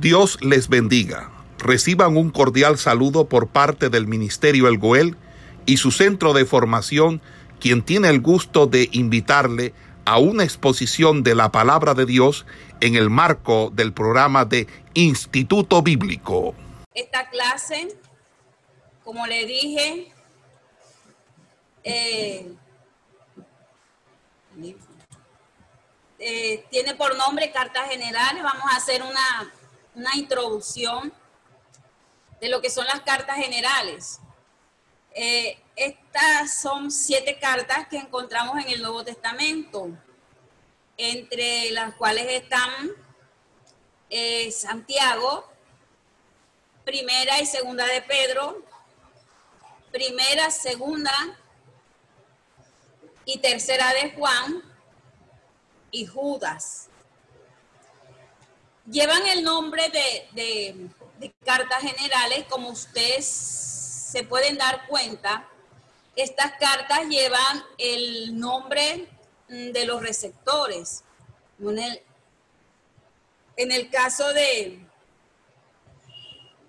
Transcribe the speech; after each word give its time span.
Dios 0.00 0.38
les 0.42 0.68
bendiga. 0.68 1.30
Reciban 1.58 2.18
un 2.18 2.30
cordial 2.30 2.76
saludo 2.76 3.28
por 3.28 3.48
parte 3.48 3.88
del 3.88 4.06
Ministerio 4.06 4.68
El 4.68 4.76
Goel 4.76 5.16
y 5.64 5.78
su 5.78 5.90
centro 5.90 6.34
de 6.34 6.44
formación, 6.44 7.22
quien 7.60 7.82
tiene 7.82 8.10
el 8.10 8.20
gusto 8.20 8.66
de 8.66 8.90
invitarle 8.92 9.72
a 10.04 10.18
una 10.18 10.44
exposición 10.44 11.22
de 11.22 11.34
la 11.34 11.50
palabra 11.50 11.94
de 11.94 12.04
Dios 12.04 12.44
en 12.80 12.94
el 12.94 13.08
marco 13.08 13.70
del 13.72 13.94
programa 13.94 14.44
de 14.44 14.66
Instituto 14.92 15.80
Bíblico. 15.82 16.54
Esta 16.94 17.30
clase, 17.30 17.88
como 19.02 19.26
le 19.26 19.46
dije, 19.46 20.12
eh, 21.84 22.52
eh, 26.18 26.64
tiene 26.70 26.94
por 26.94 27.16
nombre 27.16 27.50
Cartas 27.50 27.88
Generales. 27.88 28.42
Vamos 28.42 28.70
a 28.70 28.76
hacer 28.76 29.02
una, 29.02 29.50
una 29.96 30.14
introducción 30.14 31.12
de 32.38 32.48
lo 32.50 32.60
que 32.60 32.68
son 32.68 32.86
las 32.86 33.00
cartas 33.00 33.36
generales. 33.36 34.20
Eh, 35.14 35.58
estas 35.74 36.54
son 36.54 36.90
siete 36.90 37.38
cartas 37.38 37.88
que 37.88 37.96
encontramos 37.96 38.62
en 38.62 38.70
el 38.70 38.82
Nuevo 38.82 39.02
Testamento, 39.02 39.88
entre 40.98 41.70
las 41.70 41.94
cuales 41.94 42.26
están 42.28 42.90
eh, 44.10 44.52
Santiago, 44.52 45.50
primera 46.84 47.40
y 47.40 47.46
segunda 47.46 47.86
de 47.86 48.02
Pedro, 48.02 48.62
primera, 49.90 50.50
segunda 50.50 51.12
y 53.24 53.38
tercera 53.38 53.94
de 53.94 54.10
Juan 54.12 54.62
y 55.90 56.04
Judas. 56.04 56.90
Llevan 58.90 59.26
el 59.26 59.42
nombre 59.42 59.88
de 59.90 60.90
de 61.18 61.32
cartas 61.44 61.82
generales, 61.82 62.44
como 62.48 62.70
ustedes 62.70 63.26
se 63.26 64.22
pueden 64.24 64.56
dar 64.56 64.86
cuenta, 64.86 65.48
estas 66.14 66.52
cartas 66.58 67.06
llevan 67.08 67.62
el 67.78 68.38
nombre 68.38 69.08
mm, 69.48 69.70
de 69.72 69.84
los 69.84 70.02
receptores. 70.02 71.02
En 71.60 71.78
el, 71.78 72.02
en 73.56 73.72
el 73.72 73.90
caso 73.90 74.32
de, 74.32 74.80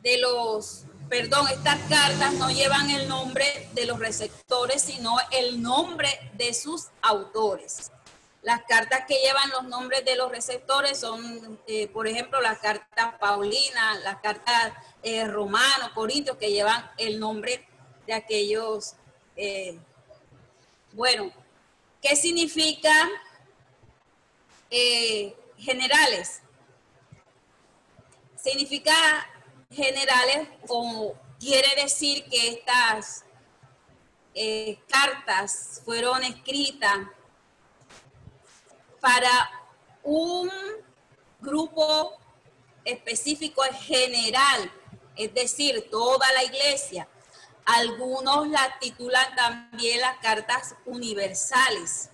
de 0.02 0.17
los, 0.17 0.83
perdón, 1.09 1.47
estas 1.49 1.80
cartas 1.89 2.33
no 2.33 2.49
llevan 2.49 2.89
el 2.89 3.08
nombre 3.08 3.70
de 3.73 3.86
los 3.86 3.99
receptores, 3.99 4.81
sino 4.81 5.17
el 5.31 5.61
nombre 5.61 6.09
de 6.33 6.53
sus 6.53 6.88
autores. 7.02 7.92
Las 8.48 8.64
cartas 8.64 9.03
que 9.06 9.16
llevan 9.16 9.50
los 9.50 9.66
nombres 9.66 10.06
de 10.06 10.16
los 10.16 10.31
receptores 10.31 10.98
son, 10.98 11.59
eh, 11.67 11.90
por 11.90 12.08
ejemplo, 12.08 12.40
las 12.40 12.59
cartas 12.59 13.16
Paulina, 13.20 13.95
las 14.06 14.22
cartas 14.22 14.72
eh, 15.04 15.28
Corintios, 15.94 16.38
que 16.38 16.50
llevan 16.50 16.89
el 16.98 17.20
nombre 17.20 17.67
de 18.06 18.14
aquellos. 18.14 18.95
Eh, 19.36 19.78
bueno, 20.94 21.30
¿qué 22.02 22.16
significa 22.16 23.09
generales? 25.58 26.42
Significa 28.38 28.95
generales 29.70 30.48
o 30.70 31.14
quiere 31.38 31.82
decir 31.82 32.23
que 32.30 32.48
estas 32.48 33.26
cartas 34.88 35.82
fueron 35.84 36.23
escritas 36.23 36.98
para 39.08 39.50
un 40.03 40.52
grupo 41.39 42.19
específico 42.83 43.61
general, 43.80 44.69
es 45.16 45.33
decir, 45.33 45.88
toda 45.89 46.30
la 46.33 46.44
iglesia. 46.44 47.08
Algunos 47.66 48.49
la 48.49 48.77
titulan 48.80 49.33
también 49.33 50.02
las 50.02 50.17
cartas 50.17 50.75
universales. 50.86 52.09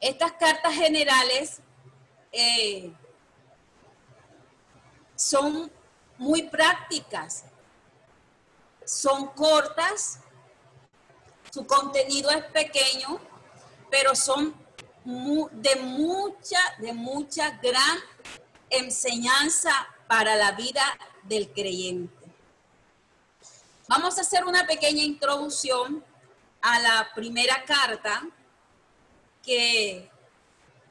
Estas 0.00 0.32
cartas 0.32 0.74
generales 0.74 1.60
eh, 2.32 2.92
son 5.14 5.70
muy 6.16 6.42
prácticas, 6.48 7.44
son 8.84 9.28
cortas, 9.28 10.18
su 11.52 11.64
contenido 11.64 12.28
es 12.30 12.42
pequeño, 12.46 13.20
pero 13.88 14.16
son 14.16 14.66
de 15.08 15.76
mucha, 15.76 16.58
de 16.80 16.92
mucha 16.92 17.50
gran 17.62 17.98
enseñanza 18.68 19.72
para 20.06 20.36
la 20.36 20.52
vida 20.52 20.82
del 21.22 21.50
creyente. 21.50 22.26
Vamos 23.88 24.18
a 24.18 24.20
hacer 24.20 24.44
una 24.44 24.66
pequeña 24.66 25.02
introducción 25.02 26.04
a 26.60 26.78
la 26.80 27.10
primera 27.14 27.64
carta 27.64 28.22
que 29.42 30.10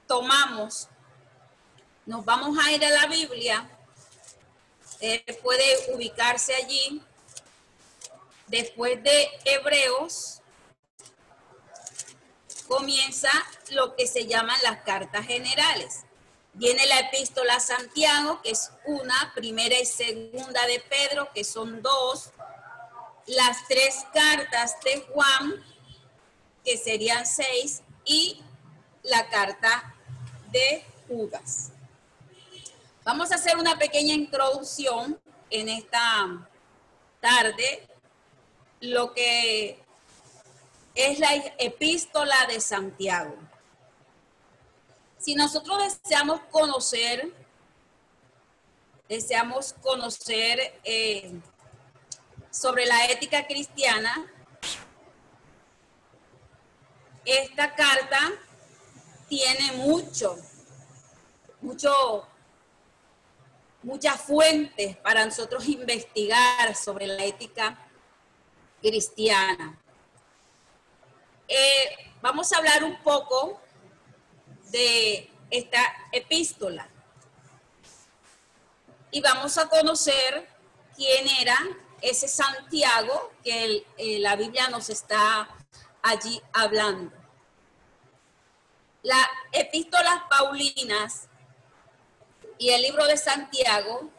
tomamos. 0.08 0.88
Nos 2.08 2.26
vamos 2.26 2.58
a 2.58 2.72
ir 2.72 2.84
a 2.84 2.90
la 2.90 3.06
Biblia. 3.06 3.70
Él 5.00 5.24
puede 5.44 5.94
ubicarse 5.94 6.56
allí. 6.56 7.04
Después 8.48 9.04
de 9.04 9.30
Hebreos, 9.46 10.42
comienza 12.68 13.30
lo 13.72 13.96
que 13.96 14.08
se 14.08 14.28
llaman 14.28 14.58
las 14.64 14.82
cartas 14.84 15.26
generales. 15.26 16.04
Viene 16.54 16.86
la 16.88 17.00
epístola 17.00 17.56
a 17.56 17.60
Santiago, 17.60 18.42
que 18.42 18.52
es 18.52 18.72
una, 18.86 19.32
primera 19.36 19.80
y 19.80 19.86
segunda 19.86 20.66
de 20.66 20.80
Pedro, 20.80 21.30
que 21.34 21.44
son 21.44 21.82
dos, 21.82 22.32
las 23.28 23.68
tres 23.68 24.06
cartas 24.14 24.76
de 24.84 25.06
Juan, 25.14 25.64
que 26.66 26.78
serían 26.78 27.26
seis, 27.26 27.84
y 28.06 28.42
la 29.04 29.30
carta 29.30 29.94
de 30.52 30.84
Judas. 31.08 31.72
Vamos 33.04 33.32
a 33.32 33.36
hacer 33.36 33.58
una 33.58 33.78
pequeña 33.78 34.14
introducción 34.14 35.20
en 35.50 35.70
esta 35.70 36.50
tarde, 37.22 37.88
lo 38.80 39.14
que 39.14 39.84
es 40.98 41.20
la 41.20 41.30
epístola 41.60 42.36
de 42.48 42.60
Santiago. 42.60 43.36
Si 45.20 45.36
nosotros 45.36 45.78
deseamos 46.02 46.42
conocer, 46.50 47.32
deseamos 49.08 49.74
conocer 49.74 50.80
eh, 50.84 51.40
sobre 52.50 52.88
la 52.88 53.06
ética 53.06 53.46
cristiana, 53.46 54.26
esta 57.24 57.76
carta 57.76 58.20
tiene 59.30 59.74
mucho, 59.74 60.36
mucho, 61.62 62.28
muchas 63.84 64.20
fuentes 64.20 64.98
para 64.98 65.24
nosotros 65.26 65.68
investigar 65.68 66.76
sobre 66.76 67.06
la 67.06 67.24
ética 67.24 67.78
cristiana. 68.82 69.80
Eh, 71.48 72.12
vamos 72.22 72.52
a 72.52 72.58
hablar 72.58 72.84
un 72.84 73.02
poco 73.02 73.62
de 74.70 75.32
esta 75.50 75.80
epístola 76.12 76.90
y 79.12 79.22
vamos 79.22 79.58
a 79.58 79.70
conocer 79.70 80.46
quién 80.94 81.26
era 81.40 81.58
ese 82.02 82.28
Santiago 82.28 83.32
que 83.46 83.86
eh, 83.98 84.20
la 84.20 84.36
Biblia 84.36 84.68
nos 84.68 84.90
está 84.90 85.48
allí 86.02 86.42
hablando. 86.52 87.16
Las 89.04 89.26
epístolas 89.54 90.24
paulinas 90.30 91.30
y 92.58 92.72
el 92.72 92.82
libro 92.82 93.06
de 93.06 93.16
Santiago 93.16 94.10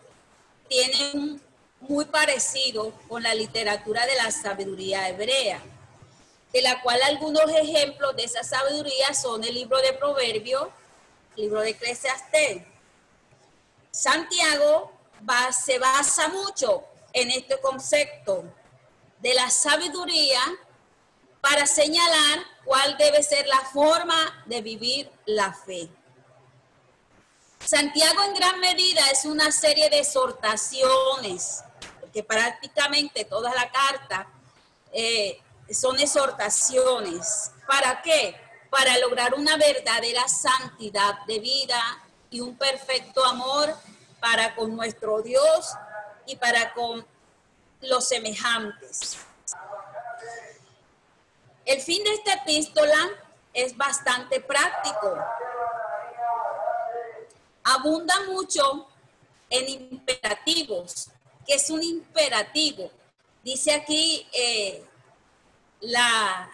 tienen 0.67 1.43
muy 1.81 2.07
parecido 2.07 2.93
con 3.07 3.23
la 3.23 3.35
literatura 3.35 4.07
de 4.07 4.17
la 4.17 4.31
sabiduría 4.31 5.11
hebrea 5.11 5.63
de 6.53 6.62
la 6.62 6.81
cual 6.83 7.00
algunos 7.03 7.50
ejemplos 7.50 8.17
de 8.17 8.25
esa 8.25 8.43
sabiduría 8.43 9.12
son 9.15 9.45
el 9.45 9.55
libro 9.55 9.79
de 9.79 9.93
Proverbios, 9.93 10.69
el 11.37 11.43
libro 11.43 11.61
de 11.61 11.71
Eclesiastés. 11.71 12.62
Santiago 13.91 14.93
se 15.53 15.79
basa 15.79 16.29
mucho 16.29 16.85
en 17.12 17.31
este 17.31 17.61
concepto 17.61 18.45
de 19.21 19.35
la 19.35 19.50
sabiduría 19.50 20.41
para 21.41 21.67
señalar 21.67 22.41
cuál 22.65 22.97
debe 22.97 23.23
ser 23.23 23.47
la 23.47 23.61
forma 23.61 24.45
de 24.47 24.62
vivir 24.62 25.11
la 25.27 25.53
fe. 25.53 25.89
Santiago 27.65 28.23
en 28.25 28.35
gran 28.35 28.61
medida 28.61 29.11
es 29.11 29.25
una 29.25 29.50
serie 29.53 29.91
de 29.91 29.99
exhortaciones, 29.99 31.62
porque 32.00 32.23
prácticamente 32.23 33.25
toda 33.25 33.55
la 33.55 33.71
carta 33.71 34.29
eh, 34.93 35.41
son 35.70 35.99
exhortaciones. 35.99 37.53
¿Para 37.67 38.03
qué? 38.03 38.37
Para 38.70 38.99
lograr 38.99 39.35
una 39.35 39.56
verdadera 39.56 40.26
santidad 40.29 41.25
de 41.26 41.38
vida 41.38 41.82
y 42.31 42.41
un 42.41 42.56
perfecto 42.56 43.25
amor 43.25 43.75
para 44.20 44.55
con 44.55 44.75
nuestro 44.76 45.23
Dios 45.23 45.75
y 46.26 46.37
para 46.37 46.73
con 46.75 47.06
los 47.81 48.09
semejantes. 48.09 49.19
El 51.65 51.81
fin 51.81 52.03
de 52.03 52.14
esta 52.14 52.35
epístola 52.35 53.09
es 53.53 53.76
bastante 53.76 54.41
práctico. 54.41 55.17
Abunda 57.64 58.14
mucho 58.26 58.88
en 59.50 59.69
imperativos. 59.69 61.11
que 61.47 61.55
es 61.55 61.71
un 61.71 61.82
imperativo? 61.82 62.91
Dice 63.43 63.73
aquí 63.73 64.26
eh, 64.32 64.85
la, 65.81 66.51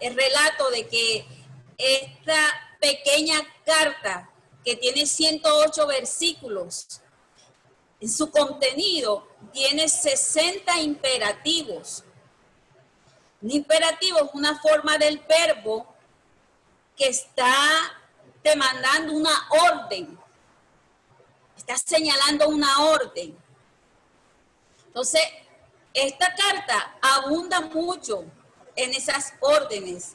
el 0.00 0.14
relato 0.14 0.70
de 0.70 0.86
que 0.88 1.26
esta 1.78 2.76
pequeña 2.80 3.40
carta 3.64 4.30
que 4.64 4.76
tiene 4.76 5.06
108 5.06 5.86
versículos, 5.86 7.00
en 8.00 8.08
su 8.08 8.30
contenido 8.30 9.26
tiene 9.52 9.88
60 9.88 10.78
imperativos. 10.80 12.04
Un 13.42 13.50
imperativo 13.50 14.18
es 14.18 14.30
una 14.34 14.58
forma 14.58 14.98
del 14.98 15.18
verbo 15.20 15.86
que 16.96 17.08
está 17.08 17.54
demandando 18.42 19.12
una 19.14 19.48
orden, 19.50 20.18
está 21.56 21.76
señalando 21.76 22.48
una 22.48 22.84
orden. 22.84 23.36
Entonces, 24.86 25.22
esta 25.94 26.34
carta 26.34 26.96
abunda 27.00 27.60
mucho 27.60 28.24
en 28.76 28.94
esas 28.94 29.34
órdenes, 29.40 30.12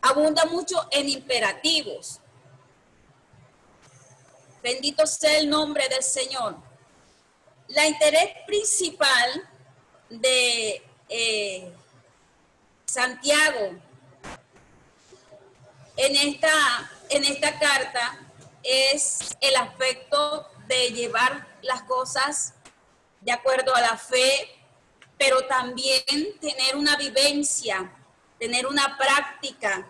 abunda 0.00 0.44
mucho 0.46 0.86
en 0.90 1.08
imperativos. 1.08 2.20
Bendito 4.62 5.06
sea 5.06 5.38
el 5.38 5.50
nombre 5.50 5.88
del 5.88 6.02
Señor. 6.02 6.56
La 7.68 7.86
interés 7.86 8.30
principal 8.46 9.48
de 10.08 10.82
eh, 11.08 11.72
Santiago 12.84 13.72
en 15.96 16.16
esta, 16.16 16.90
en 17.10 17.24
esta 17.24 17.58
carta 17.58 18.18
es 18.62 19.36
el 19.40 19.56
aspecto 19.56 20.48
de 20.66 20.90
llevar 20.92 21.46
las 21.62 21.82
cosas 21.82 22.54
de 23.22 23.32
acuerdo 23.32 23.74
a 23.74 23.80
la 23.80 23.96
fe, 23.96 24.48
pero 25.16 25.46
también 25.46 26.04
tener 26.40 26.76
una 26.76 26.96
vivencia, 26.96 27.90
tener 28.38 28.66
una 28.66 28.98
práctica 28.98 29.88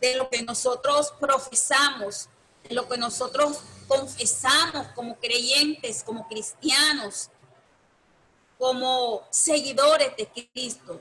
de 0.00 0.16
lo 0.16 0.28
que 0.28 0.42
nosotros 0.42 1.12
profesamos, 1.20 2.28
de 2.68 2.74
lo 2.74 2.88
que 2.88 2.96
nosotros 2.96 3.60
confesamos 3.86 4.86
como 4.94 5.16
creyentes, 5.16 6.02
como 6.02 6.26
cristianos, 6.26 7.30
como 8.58 9.26
seguidores 9.30 10.16
de 10.16 10.26
Cristo. 10.26 11.00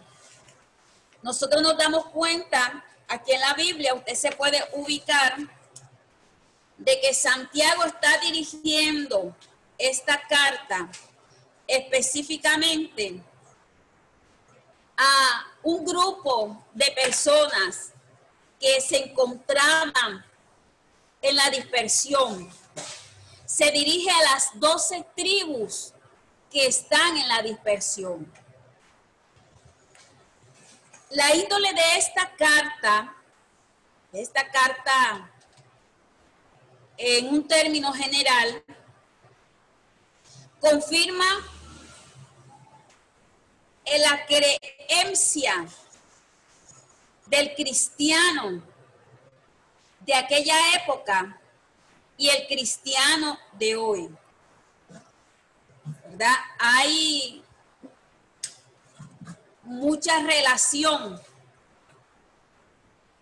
Nosotros 1.22 1.62
nos 1.62 1.78
damos 1.78 2.08
cuenta, 2.08 2.84
aquí 3.08 3.32
en 3.32 3.40
la 3.40 3.54
Biblia 3.54 3.94
usted 3.94 4.16
se 4.16 4.32
puede 4.34 4.62
ubicar, 4.74 5.38
de 6.78 7.00
que 7.00 7.14
Santiago 7.14 7.86
está 7.86 8.18
dirigiendo 8.18 9.34
esta 9.78 10.22
carta 10.28 10.90
específicamente 11.76 13.22
a 14.98 15.46
un 15.64 15.84
grupo 15.86 16.64
de 16.74 16.92
personas 16.92 17.92
que 18.60 18.80
se 18.82 19.06
encontraban 19.06 20.26
en 21.22 21.36
la 21.36 21.50
dispersión. 21.50 22.50
Se 23.46 23.72
dirige 23.72 24.10
a 24.10 24.34
las 24.34 24.50
doce 24.60 25.06
tribus 25.16 25.94
que 26.52 26.68
están 26.68 27.18
en 27.18 27.28
la 27.28 27.42
dispersión. 27.42 28.32
La 31.10 31.36
índole 31.36 31.74
de 31.74 31.98
esta 31.98 32.36
carta, 32.36 33.16
esta 34.12 34.50
carta 34.50 35.32
en 36.98 37.28
un 37.28 37.48
término 37.48 37.92
general, 37.94 38.64
confirma 40.60 41.26
la 43.86 44.26
creencia 44.26 45.68
del 47.28 47.54
cristiano 47.56 48.64
de 50.02 50.14
aquella 50.14 50.56
época 50.76 51.40
y 52.18 52.30
el 52.30 52.48
cristiano 52.48 53.40
de 53.54 53.76
hoy. 53.76 54.10
¿Verdad? 56.06 56.36
Hay 56.60 57.44
mucha 59.64 60.20
relación 60.22 61.20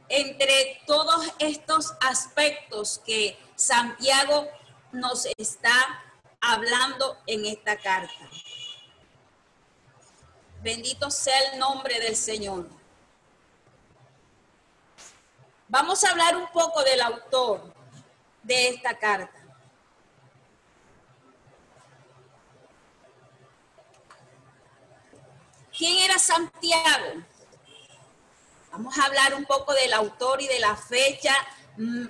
entre 0.10 0.82
todos 0.86 1.26
estos 1.40 1.94
aspectos 2.02 3.02
que 3.06 3.40
Santiago 3.56 4.48
nos 4.92 5.26
está 5.38 5.72
hablando 6.42 7.18
en 7.28 7.46
esta 7.46 7.78
carta. 7.78 8.30
Bendito 10.62 11.10
sea 11.10 11.40
el 11.52 11.60
nombre 11.60 12.00
del 12.00 12.16
Señor. 12.16 12.70
Vamos 15.68 16.04
a 16.04 16.12
hablar 16.12 16.38
un 16.38 16.48
poco 16.50 16.84
del 16.84 17.02
autor 17.02 17.74
de 18.44 18.70
esta 18.70 18.94
carta. 18.94 19.40
¿Quién 25.76 25.98
era 25.98 26.20
Santiago? 26.20 27.24
Vamos 28.72 28.96
a 29.00 29.06
hablar 29.06 29.34
un 29.34 29.46
poco 29.46 29.74
del 29.74 29.94
autor 29.94 30.44
y 30.44 30.48
de 30.48 30.60
la 30.60 30.76
fecha 30.76 31.34
mm, 31.78 32.06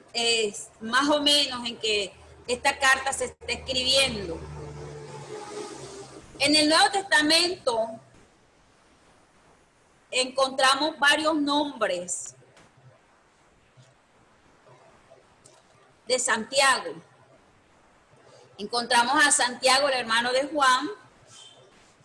más 0.81 1.07
o 1.07 1.21
menos 1.21 1.65
en 1.65 1.80
que 1.80 2.13
esta 2.47 2.77
carta 2.77 3.13
se 3.13 3.25
está 3.25 3.45
escribiendo. 3.47 4.38
En 6.39 6.54
el 6.54 6.68
Nuevo 6.68 6.92
Testamento 6.92 8.01
encontramos 10.12 11.00
varios 11.00 11.36
nombres 11.36 12.36
de 16.06 16.19
Santiago. 16.19 16.94
Encontramos 18.57 19.26
a 19.26 19.31
Santiago, 19.31 19.88
el 19.90 19.95
hermano 19.95 20.31
de 20.31 20.47
Juan, 20.47 20.90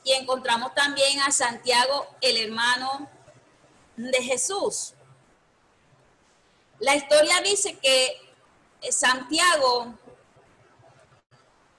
y 0.05 0.13
encontramos 0.13 0.73
también 0.75 1.21
a 1.21 1.33
Santiago, 1.33 2.07
el 2.21 2.37
hermano 2.37 3.11
de 3.97 4.23
Jesús. 4.23 4.95
La 6.79 6.95
historia 6.95 7.41
dice 7.41 7.79
que 7.79 8.17
Santiago 8.91 9.95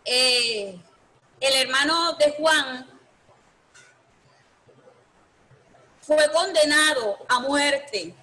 eh, 0.09 0.79
el 1.41 1.53
hermano 1.53 2.13
de 2.13 2.31
Juan 2.37 2.96
fue 6.07 6.31
condenado 6.31 7.17
a 7.27 7.41
muerte 7.41 8.15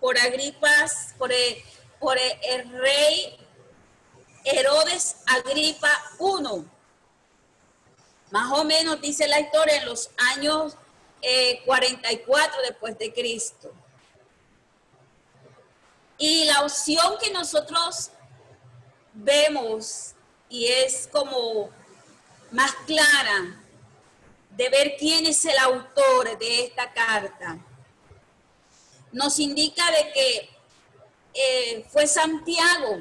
por 0.00 0.18
Agripas, 0.18 1.14
por 1.16 1.30
el, 1.30 2.70
rey 2.72 3.38
Herodes 4.44 5.18
Agripa 5.26 5.90
I. 6.18 6.64
Más 8.32 8.52
o 8.52 8.64
menos 8.64 9.00
dice 9.00 9.28
la 9.28 9.38
historia 9.38 9.76
en 9.76 9.86
los 9.86 10.10
años 10.34 10.76
44 11.64 12.60
eh, 12.60 12.66
después 12.66 12.98
de 12.98 13.12
Cristo. 13.12 13.72
Y 16.18 16.46
la 16.46 16.62
opción 16.62 17.14
que 17.22 17.30
nosotros 17.30 18.10
vemos 19.14 20.14
y 20.48 20.66
es 20.66 21.08
como 21.12 21.70
más 22.50 22.72
clara 22.86 23.62
de 24.58 24.68
ver 24.68 24.96
quién 24.98 25.24
es 25.24 25.44
el 25.44 25.56
autor 25.58 26.36
de 26.36 26.64
esta 26.64 26.92
carta. 26.92 27.56
Nos 29.12 29.38
indica 29.38 29.88
de 29.90 30.12
que 30.12 30.50
eh, 31.32 31.86
fue 31.88 32.08
Santiago, 32.08 32.98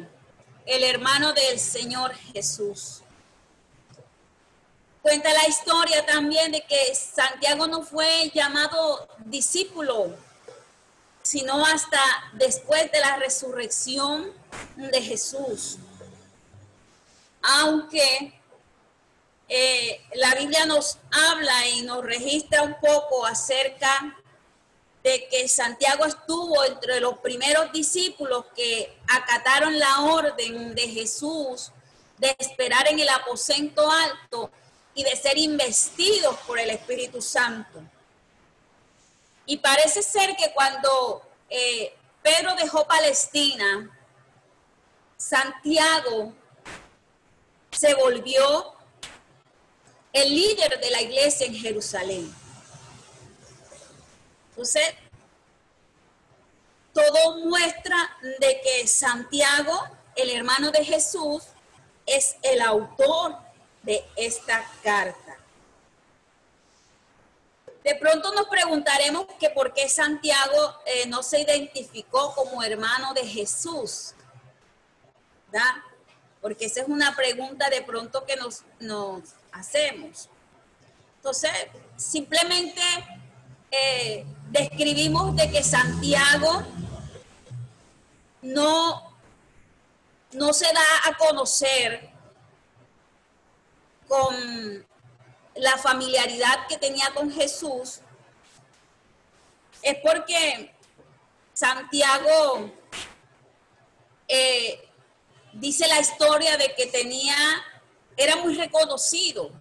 el 0.68 0.84
hermano 0.84 1.34
del 1.34 1.60
Señor 1.60 2.14
Jesús. 2.32 3.02
Cuenta 5.02 5.34
la 5.34 5.48
historia 5.48 6.06
también 6.06 6.52
de 6.52 6.62
que 6.62 6.94
Santiago 6.94 7.66
no 7.66 7.82
fue 7.82 8.30
llamado 8.34 9.08
discípulo, 9.26 10.16
sino 11.24 11.66
hasta 11.66 12.00
después 12.34 12.92
de 12.92 13.00
la 13.00 13.16
resurrección 13.18 14.32
de 14.76 15.02
Jesús 15.02 15.80
aunque 17.48 18.37
eh, 19.50 20.02
la 20.16 20.36
Biblia 20.36 20.66
nos 20.66 20.98
habla 21.12 21.68
y 21.68 21.82
nos 21.84 22.04
registra 22.04 22.64
un 22.64 22.76
poco 22.80 23.26
acerca 23.26 24.18
de 25.04 25.28
que 25.30 25.48
Santiago 25.48 26.06
estuvo 26.06 26.66
entre 26.66 27.00
los 27.00 27.20
primeros 27.20 27.72
discípulos 27.72 28.46
que 28.56 28.98
acataron 29.08 29.80
la 29.80 30.02
orden 30.02 30.76
de 30.76 30.90
Jesús 30.90 31.72
de 32.18 32.36
esperar 32.38 32.88
en 32.90 33.00
el 33.00 33.08
aposento 33.10 33.90
alto 33.90 34.52
y 34.94 35.04
de 35.04 35.16
ser 35.16 35.38
investidos 35.38 36.36
por 36.46 36.60
el 36.60 36.72
Espíritu 36.72 37.22
Santo. 37.22 37.82
Y 39.46 39.58
parece 39.58 40.02
ser 40.02 40.36
que 40.36 40.52
cuando 40.54 41.22
eh, 41.50 41.96
Pedro 42.22 42.56
dejó 42.56 42.86
Palestina, 42.86 43.90
Santiago 45.16 46.34
se 47.72 47.94
volvió 47.94 48.77
el 50.14 50.34
líder 50.34 50.80
de 50.80 50.92
la 50.92 51.02
iglesia 51.02 51.46
en 51.48 51.56
Jerusalén. 51.56 52.34
Entonces, 54.50 54.94
todo 56.94 57.38
muestra 57.46 58.18
de 58.40 58.62
que 58.62 58.88
Santiago, 58.88 59.88
el 60.16 60.32
hermano 60.32 60.72
de 60.72 60.84
Jesús, 60.84 61.44
es 62.06 62.38
el 62.42 62.62
autor 62.62 63.38
de 63.84 64.04
esta 64.16 64.68
carta. 64.84 65.38
De 67.84 67.96
pronto 67.96 68.34
nos 68.34 68.48
preguntaremos 68.48 69.28
que 69.40 69.50
por 69.50 69.74
qué 69.74 69.88
Santiago 69.88 70.76
eh, 70.86 71.06
no 71.08 71.24
se 71.24 71.40
identificó 71.42 72.34
como 72.34 72.64
hermano 72.64 73.14
de 73.14 73.26
Jesús. 73.26 74.14
¿verdad? 75.52 75.84
Porque 76.42 76.66
esa 76.66 76.82
es 76.82 76.88
una 76.88 77.16
pregunta 77.16 77.70
de 77.70 77.82
pronto 77.82 78.26
que 78.26 78.36
nos, 78.36 78.64
nos 78.80 79.22
hacemos. 79.60 80.30
Entonces, 81.18 81.52
simplemente 81.96 82.82
eh, 83.72 84.26
describimos 84.50 85.36
de 85.36 85.52
que 85.52 85.64
Santiago 85.64 86.64
no, 88.42 89.14
no 90.32 90.54
se 90.54 90.66
da 90.66 91.10
a 91.10 91.18
conocer 91.18 92.10
con 94.08 94.86
la 95.56 95.78
familiaridad 95.78 96.68
que 96.68 96.78
tenía 96.78 97.14
con 97.14 97.32
Jesús, 97.32 98.00
es 99.82 99.98
porque 100.04 100.74
Santiago 101.54 102.72
eh, 104.28 104.90
dice 105.54 105.88
la 105.88 106.00
historia 106.00 106.58
de 106.58 106.74
que 106.76 106.88
tenía, 106.88 107.36
era 108.18 108.36
muy 108.38 108.56
reconocido 108.56 109.52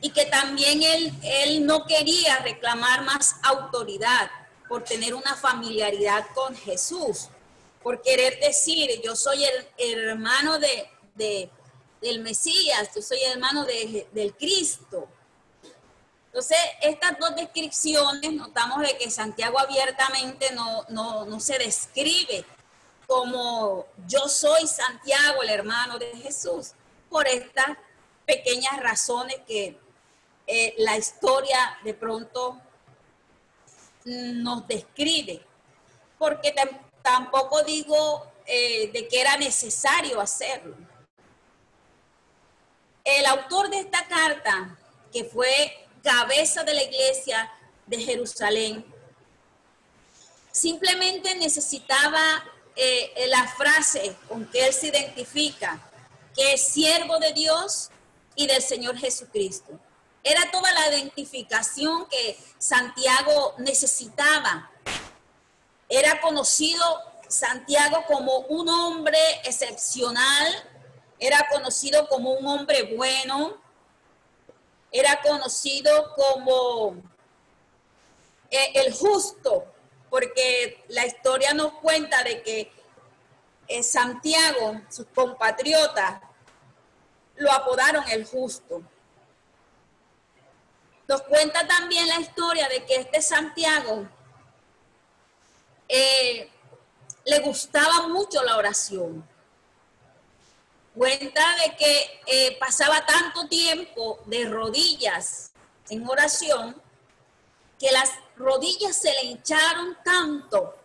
y 0.00 0.10
que 0.10 0.24
también 0.26 0.82
él, 0.82 1.12
él 1.22 1.66
no 1.66 1.84
quería 1.84 2.38
reclamar 2.38 3.02
más 3.02 3.36
autoridad 3.42 4.30
por 4.68 4.84
tener 4.84 5.14
una 5.14 5.34
familiaridad 5.34 6.26
con 6.34 6.56
Jesús, 6.56 7.28
por 7.82 8.00
querer 8.02 8.38
decir, 8.40 9.00
yo 9.02 9.16
soy 9.16 9.44
el, 9.76 9.98
hermano 9.98 10.58
de, 10.58 11.50
del 12.00 12.20
Mesías, 12.20 12.90
yo 12.94 13.02
soy 13.02 13.18
hermano 13.22 13.64
de, 13.64 14.06
del 14.12 14.34
Cristo. 14.34 15.08
Entonces, 16.26 16.58
estas 16.82 17.18
dos 17.18 17.34
descripciones 17.34 18.32
notamos 18.32 18.80
de 18.80 18.96
que 18.98 19.10
Santiago 19.10 19.58
abiertamente 19.58 20.52
no, 20.52 20.84
no, 20.90 21.24
no 21.24 21.40
se 21.40 21.58
describe 21.58 22.44
como 23.06 23.86
yo 24.06 24.28
soy 24.28 24.66
Santiago, 24.66 25.42
el 25.42 25.48
hermano 25.48 25.98
de 25.98 26.12
Jesús, 26.18 26.72
por 27.08 27.26
estas 27.26 27.76
pequeñas 28.26 28.78
razones 28.80 29.36
que 29.46 29.78
eh, 30.46 30.74
la 30.78 30.96
historia 30.96 31.78
de 31.84 31.94
pronto 31.94 32.60
nos 34.04 34.66
describe, 34.66 35.44
porque 36.18 36.54
tampoco 37.02 37.62
digo 37.64 38.26
eh, 38.46 38.90
de 38.92 39.06
que 39.08 39.20
era 39.20 39.36
necesario 39.36 40.20
hacerlo. 40.20 40.76
El 43.04 43.26
autor 43.26 43.68
de 43.70 43.80
esta 43.80 44.06
carta, 44.06 44.78
que 45.12 45.24
fue 45.24 45.86
cabeza 46.02 46.64
de 46.64 46.74
la 46.74 46.82
iglesia 46.82 47.50
de 47.86 48.00
Jerusalén, 48.00 48.84
simplemente 50.50 51.34
necesitaba 51.34 52.44
eh, 52.74 53.26
la 53.28 53.46
frase 53.48 54.16
con 54.28 54.46
que 54.46 54.66
él 54.66 54.72
se 54.72 54.88
identifica, 54.88 55.87
que 56.34 56.54
es 56.54 56.68
siervo 56.68 57.18
de 57.18 57.32
Dios 57.32 57.90
y 58.34 58.46
del 58.46 58.62
Señor 58.62 58.96
Jesucristo. 58.96 59.78
Era 60.22 60.50
toda 60.50 60.70
la 60.72 60.94
identificación 60.94 62.06
que 62.08 62.38
Santiago 62.58 63.54
necesitaba. 63.58 64.70
Era 65.88 66.20
conocido 66.20 66.82
Santiago 67.28 68.04
como 68.06 68.38
un 68.40 68.68
hombre 68.68 69.18
excepcional, 69.44 70.46
era 71.18 71.46
conocido 71.50 72.08
como 72.08 72.32
un 72.32 72.46
hombre 72.46 72.94
bueno, 72.96 73.60
era 74.90 75.20
conocido 75.20 76.14
como 76.14 76.96
eh, 78.50 78.72
el 78.74 78.94
justo, 78.94 79.66
porque 80.08 80.84
la 80.88 81.06
historia 81.06 81.52
nos 81.52 81.72
cuenta 81.74 82.22
de 82.22 82.42
que 82.42 82.72
eh, 83.68 83.82
Santiago, 83.82 84.80
sus 84.88 85.06
compatriotas, 85.14 86.20
lo 87.36 87.52
apodaron 87.52 88.02
el 88.08 88.24
justo. 88.24 88.82
Nos 91.06 91.22
cuenta 91.22 91.66
también 91.66 92.08
la 92.08 92.20
historia 92.20 92.68
de 92.68 92.84
que 92.84 92.96
este 92.96 93.22
Santiago 93.22 94.08
eh, 95.86 96.50
le 97.24 97.38
gustaba 97.40 98.08
mucho 98.08 98.42
la 98.42 98.56
oración. 98.56 99.26
Cuenta 100.94 101.44
de 101.62 101.76
que 101.76 102.22
eh, 102.26 102.56
pasaba 102.58 103.04
tanto 103.06 103.46
tiempo 103.48 104.20
de 104.26 104.46
rodillas 104.46 105.52
en 105.90 106.08
oración 106.08 106.80
que 107.78 107.92
las 107.92 108.10
rodillas 108.36 108.96
se 108.96 109.12
le 109.12 109.24
hincharon 109.24 109.96
tanto 110.02 110.77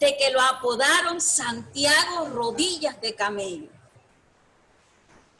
de 0.00 0.16
que 0.16 0.30
lo 0.30 0.40
apodaron 0.40 1.20
Santiago 1.20 2.28
Rodillas 2.28 3.00
de 3.00 3.14
Camello 3.14 3.78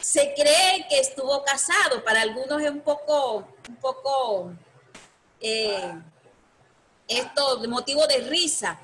se 0.00 0.32
cree 0.34 0.86
que 0.88 1.00
estuvo 1.00 1.42
casado, 1.44 2.04
para 2.04 2.22
algunos 2.22 2.62
es 2.62 2.70
un 2.70 2.80
poco, 2.80 3.48
un 3.68 3.76
poco, 3.76 4.52
eh, 5.40 5.92
esto 7.08 7.68
motivo 7.68 8.06
de 8.06 8.18
risa, 8.18 8.78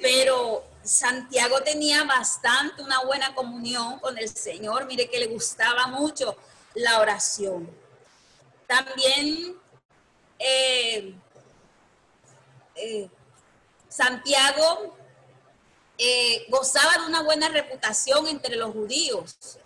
pero 0.00 0.64
Santiago 0.82 1.60
tenía 1.60 2.04
bastante 2.04 2.82
una 2.82 3.04
buena 3.04 3.34
comunión 3.34 3.98
con 3.98 4.16
el 4.16 4.28
Señor, 4.34 4.86
mire 4.86 5.10
que 5.10 5.18
le 5.18 5.26
gustaba 5.26 5.88
mucho 5.88 6.36
la 6.74 7.00
oración. 7.00 7.68
También 8.66 9.56
eh, 10.38 11.14
eh, 12.76 13.10
Santiago 13.90 14.96
gozaba 16.48 17.02
de 17.02 17.06
una 17.08 17.22
buena 17.22 17.50
reputación 17.50 18.26
entre 18.26 18.56
los 18.56 18.72
judíos 18.72 19.58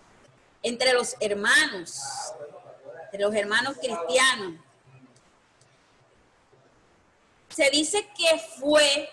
entre 0.65 0.93
los 0.93 1.15
hermanos, 1.19 2.01
entre 3.03 3.19
los 3.19 3.35
hermanos 3.35 3.77
cristianos. 3.77 4.59
Se 7.49 7.69
dice 7.69 8.09
que 8.17 8.39
fue 8.59 9.07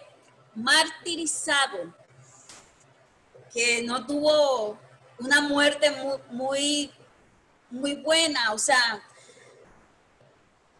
martirizado, 0.54 1.94
que 3.52 3.82
no 3.82 4.06
tuvo 4.06 4.78
una 5.18 5.42
muerte 5.42 5.90
muy, 6.30 6.90
muy, 7.68 7.96
buena, 7.96 8.54
o 8.54 8.58
sea, 8.58 9.02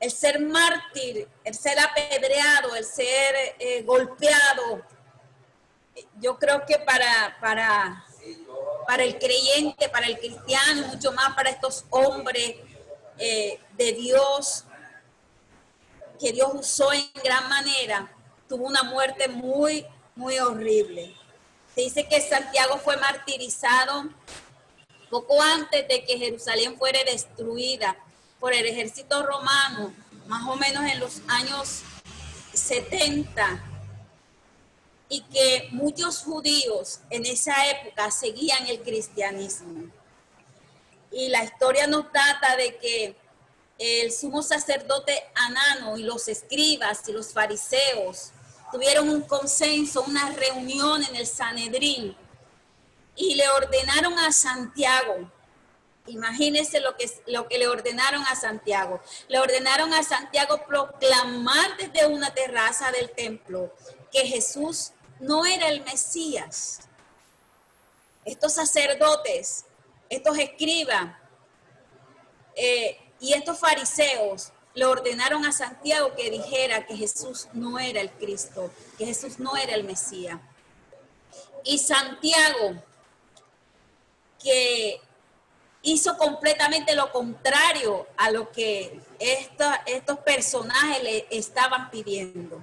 el 0.02 0.10
ser 0.10 0.40
mártir, 0.40 1.26
el 1.44 1.54
ser 1.54 1.78
apedreado, 1.78 2.74
el 2.74 2.84
ser 2.84 3.34
eh, 3.58 3.82
golpeado, 3.82 4.82
yo 6.20 6.38
creo 6.38 6.66
que 6.66 6.78
para, 6.78 7.36
para 7.40 8.04
para 8.86 9.04
el 9.04 9.18
creyente, 9.18 9.88
para 9.88 10.06
el 10.06 10.18
cristiano, 10.18 10.86
mucho 10.88 11.12
más 11.12 11.34
para 11.34 11.50
estos 11.50 11.84
hombres 11.90 12.56
eh, 13.18 13.58
de 13.76 13.92
Dios, 13.92 14.64
que 16.18 16.32
Dios 16.32 16.50
usó 16.54 16.92
en 16.92 17.10
gran 17.24 17.48
manera, 17.48 18.12
tuvo 18.48 18.66
una 18.66 18.82
muerte 18.82 19.28
muy, 19.28 19.86
muy 20.14 20.38
horrible. 20.38 21.14
Se 21.74 21.82
dice 21.82 22.06
que 22.06 22.20
Santiago 22.20 22.78
fue 22.78 22.96
martirizado 22.96 24.04
poco 25.10 25.40
antes 25.42 25.86
de 25.88 26.04
que 26.04 26.18
Jerusalén 26.18 26.76
fuera 26.76 27.00
destruida 27.04 27.96
por 28.42 28.52
el 28.52 28.66
ejército 28.66 29.24
romano, 29.24 29.94
más 30.26 30.48
o 30.48 30.56
menos 30.56 30.84
en 30.90 30.98
los 30.98 31.22
años 31.28 31.82
70 32.52 33.62
y 35.08 35.20
que 35.20 35.68
muchos 35.70 36.24
judíos 36.24 36.98
en 37.10 37.24
esa 37.24 37.54
época 37.68 38.10
seguían 38.10 38.66
el 38.66 38.82
cristianismo. 38.82 39.88
Y 41.12 41.28
la 41.28 41.44
historia 41.44 41.86
nos 41.86 42.10
trata 42.10 42.56
de 42.56 42.76
que 42.78 43.14
el 43.78 44.10
sumo 44.10 44.42
sacerdote 44.42 45.22
Anano 45.36 45.96
y 45.96 46.02
los 46.02 46.26
escribas 46.26 47.08
y 47.08 47.12
los 47.12 47.32
fariseos 47.32 48.32
tuvieron 48.72 49.08
un 49.08 49.22
consenso, 49.22 50.02
una 50.02 50.30
reunión 50.30 51.04
en 51.04 51.14
el 51.14 51.28
Sanedrín 51.28 52.16
y 53.14 53.36
le 53.36 53.48
ordenaron 53.50 54.18
a 54.18 54.32
Santiago, 54.32 55.30
imagínense 56.06 56.80
lo 56.80 56.96
que, 56.96 57.10
lo 57.26 57.48
que 57.48 57.58
le 57.58 57.68
ordenaron 57.68 58.22
a 58.26 58.34
Santiago, 58.34 59.00
le 59.28 59.38
ordenaron 59.38 59.92
a 59.94 60.02
Santiago 60.02 60.64
proclamar 60.66 61.76
desde 61.76 62.06
una 62.06 62.32
terraza 62.34 62.90
del 62.90 63.10
templo 63.10 63.72
que 64.10 64.26
Jesús 64.26 64.92
no 65.20 65.44
era 65.46 65.68
el 65.68 65.82
Mesías. 65.82 66.80
Estos 68.24 68.54
sacerdotes, 68.54 69.64
estos 70.08 70.38
escribas 70.38 71.16
eh, 72.54 72.98
y 73.20 73.32
estos 73.32 73.58
fariseos 73.58 74.52
le 74.74 74.84
ordenaron 74.84 75.44
a 75.44 75.52
Santiago 75.52 76.14
que 76.14 76.30
dijera 76.30 76.86
que 76.86 76.96
Jesús 76.96 77.48
no 77.52 77.78
era 77.78 78.00
el 78.00 78.10
Cristo, 78.10 78.70
que 78.98 79.06
Jesús 79.06 79.38
no 79.38 79.56
era 79.56 79.74
el 79.74 79.84
Mesías. 79.84 80.40
Y 81.64 81.78
Santiago, 81.78 82.82
que 84.42 85.00
hizo 85.82 86.16
completamente 86.16 86.94
lo 86.94 87.10
contrario 87.10 88.06
a 88.16 88.30
lo 88.30 88.50
que 88.50 89.00
estos 89.18 90.18
personajes 90.18 91.02
le 91.02 91.26
estaban 91.30 91.90
pidiendo. 91.90 92.62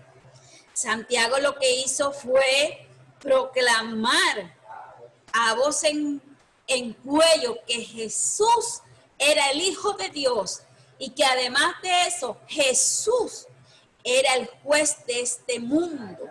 Santiago 0.74 1.38
lo 1.40 1.58
que 1.60 1.70
hizo 1.82 2.14
fue 2.14 2.88
proclamar 3.20 4.56
a 5.34 5.54
voz 5.56 5.84
en, 5.84 6.22
en 6.68 6.94
cuello 6.94 7.58
que 7.68 7.84
Jesús 7.84 8.82
era 9.18 9.50
el 9.50 9.62
Hijo 9.62 9.94
de 9.94 10.10
Dios 10.10 10.62
y 10.98 11.10
que 11.10 11.26
además 11.26 11.76
de 11.82 12.08
eso 12.08 12.38
Jesús 12.48 13.48
era 14.04 14.36
el 14.36 14.48
juez 14.64 15.06
de 15.06 15.22
este 15.22 15.60
mundo. 15.60 16.30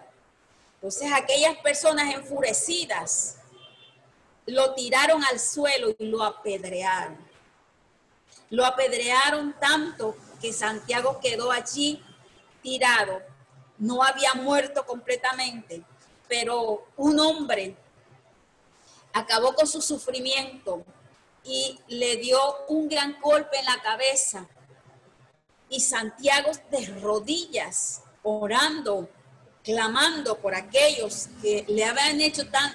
Entonces 0.77 1.13
aquellas 1.13 1.57
personas 1.59 2.15
enfurecidas 2.15 3.38
lo 4.49 4.75
tiraron 4.75 5.23
al 5.25 5.39
suelo 5.39 5.95
y 5.99 6.07
lo 6.07 6.23
apedrearon. 6.23 7.17
Lo 8.51 8.65
apedrearon 8.65 9.55
tanto 9.61 10.17
que 10.41 10.53
Santiago 10.53 11.21
quedó 11.21 11.53
allí 11.53 12.03
tirado. 12.63 13.21
No 13.77 14.03
había 14.03 14.35
muerto 14.35 14.85
completamente, 14.87 15.83
pero 16.29 16.87
un 16.97 17.21
hombre 17.21 17.77
acabó 19.13 19.55
con 19.55 19.67
su 19.67 19.83
sufrimiento 19.83 20.85
y 21.45 21.79
le 21.89 22.17
dio 22.17 22.39
un 22.69 22.89
gran 22.89 23.21
golpe 23.21 23.59
en 23.59 23.67
la 23.67 23.81
cabeza. 23.83 24.49
Y 25.69 25.81
Santiago 25.81 26.53
de 26.71 26.87
rodillas, 27.01 28.03
orando, 28.23 29.11
clamando 29.63 30.39
por 30.39 30.55
aquellos 30.55 31.29
que 31.43 31.67
le 31.69 31.85
habían 31.85 32.21
hecho 32.23 32.49
tan 32.49 32.75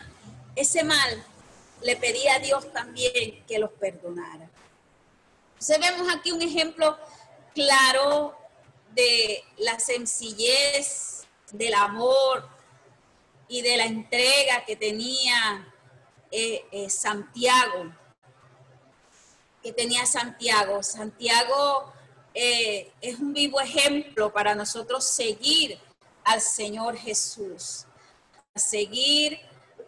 ese 0.55 0.83
mal, 0.83 1.25
le 1.83 1.95
pedía 1.97 2.35
a 2.35 2.39
Dios 2.39 2.71
también 2.71 3.43
que 3.45 3.59
los 3.59 3.71
perdonara. 3.71 4.49
Entonces 5.53 5.79
vemos 5.79 6.13
aquí 6.13 6.31
un 6.31 6.41
ejemplo 6.41 6.97
claro 7.53 8.35
de 8.93 9.43
la 9.57 9.79
sencillez, 9.79 11.25
del 11.51 11.73
amor 11.73 12.47
y 13.47 13.61
de 13.61 13.77
la 13.77 13.85
entrega 13.85 14.65
que 14.65 14.75
tenía 14.75 15.67
eh, 16.31 16.65
eh, 16.71 16.89
Santiago, 16.89 17.93
que 19.61 19.71
tenía 19.71 20.05
Santiago. 20.05 20.81
Santiago 20.81 21.93
eh, 22.33 22.91
es 23.01 23.19
un 23.19 23.33
vivo 23.33 23.61
ejemplo 23.61 24.33
para 24.33 24.55
nosotros 24.55 25.05
seguir 25.05 25.79
al 26.23 26.41
Señor 26.41 26.97
Jesús, 26.97 27.85
seguir 28.55 29.39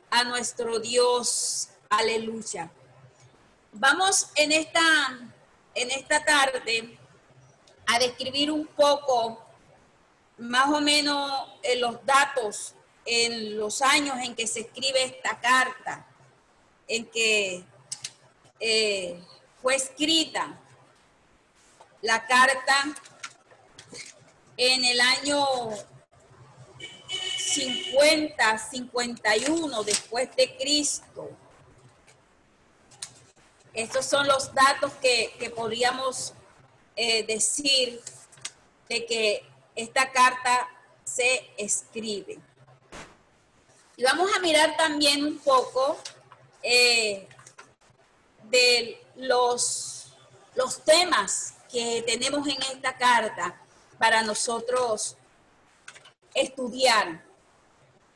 a 0.09 0.23
nuestro 0.23 0.79
Dios 0.79 1.69
Aleluya. 1.89 2.71
Vamos 3.71 4.29
en 4.35 4.51
esta, 4.51 5.19
en 5.74 5.91
esta 5.91 6.24
tarde 6.24 6.98
a 7.85 8.00
describir 8.00 8.51
un 8.51 8.65
poco, 8.67 9.45
más 10.37 10.69
o 10.69 10.81
menos, 10.81 11.50
en 11.61 11.81
los 11.81 12.03
datos, 12.05 12.74
en 13.05 13.57
los 13.57 13.81
años 13.81 14.17
en 14.24 14.35
que 14.35 14.48
se 14.48 14.61
escribe 14.61 15.03
esta 15.03 15.39
carta, 15.39 16.07
en 16.87 17.05
que 17.05 17.63
eh, 18.59 19.24
fue 19.61 19.75
escrita 19.75 20.59
la 22.01 22.25
carta 22.25 22.95
en 24.57 24.85
el 24.85 25.00
año 25.00 25.45
50, 27.37 28.57
51 28.57 29.83
después 29.83 30.35
de 30.35 30.55
Cristo. 30.57 31.29
Estos 33.75 34.05
son 34.05 34.25
los 34.25 34.53
datos 34.53 34.94
que, 35.01 35.51
podríamos 35.53 36.33
eh, 36.96 37.25
decir 37.25 38.01
de 38.88 39.05
que 39.05 39.46
esta 39.75 40.14
carta 40.14 40.70
se 41.03 41.51
escribe. 41.57 42.40
Y 43.98 44.03
vamos 44.03 44.31
a 44.33 44.40
mirar 44.40 44.77
también 44.77 45.25
un 45.25 45.40
poco 45.40 45.98
eh, 46.64 47.27
de 48.44 49.03
los, 49.18 50.14
los 50.55 50.81
temas 50.85 51.55
que 51.70 52.01
tenemos 52.07 52.48
en 52.48 52.61
esta 52.74 52.96
carta 52.96 53.61
para 54.00 54.22
nosotros 54.22 55.18
estudiar, 56.33 57.25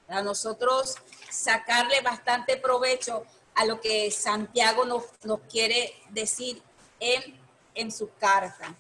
para 0.07 0.21
nosotros 0.21 0.95
sacarle 1.29 1.99
bastante 1.99 2.55
provecho 2.55 3.25
a 3.59 3.65
lo 3.65 3.81
que 3.81 4.09
Santiago 4.09 4.85
nos, 4.85 5.03
quiere 5.49 5.93
decir 6.11 6.61
en, 6.97 7.37
en 7.75 7.91
su 7.91 8.09
carta. 8.13 8.73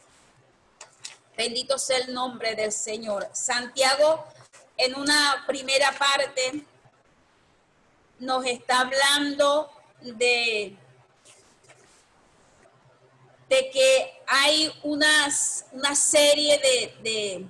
Bendito 1.35 1.77
sea 1.77 1.97
el 1.97 2.13
nombre 2.13 2.55
del 2.55 2.71
Señor. 2.71 3.29
Santiago 3.33 4.23
en 4.77 4.95
una 4.95 5.43
primera 5.45 5.91
parte 5.91 6.63
nos 8.19 8.45
está 8.45 8.79
hablando 8.79 9.69
de, 9.99 10.77
de 13.49 13.69
que 13.71 14.21
hay 14.27 14.73
unas, 14.83 15.65
una 15.73 15.93
serie 15.93 16.57
de, 16.57 16.95
de, 17.03 17.45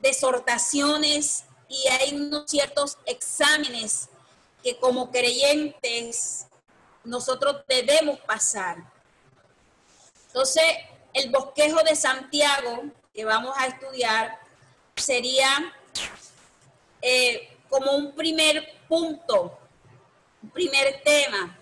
de 0.00 0.08
exhortaciones 0.08 1.44
y 1.68 1.86
hay 1.86 2.16
unos 2.16 2.50
ciertos 2.50 2.98
exámenes 3.06 4.08
que 4.62 4.76
como 4.78 5.10
creyentes 5.10 6.46
nosotros 7.04 7.64
debemos 7.68 8.20
pasar. 8.20 8.78
Entonces, 10.28 10.64
el 11.12 11.30
bosquejo 11.30 11.82
de 11.82 11.96
Santiago 11.96 12.84
que 13.12 13.24
vamos 13.24 13.54
a 13.58 13.66
estudiar 13.66 14.38
sería 14.96 15.74
eh, 17.02 17.56
como 17.68 17.92
un 17.92 18.14
primer 18.14 18.80
punto, 18.88 19.58
un 20.42 20.50
primer 20.50 21.02
tema 21.02 21.58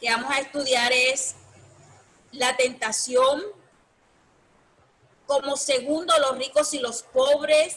que 0.00 0.10
vamos 0.10 0.30
a 0.32 0.38
estudiar 0.38 0.92
es 0.92 1.34
la 2.32 2.56
tentación, 2.56 3.42
como 5.26 5.56
segundo 5.56 6.12
los 6.18 6.38
ricos 6.38 6.72
y 6.74 6.78
los 6.78 7.02
pobres, 7.02 7.76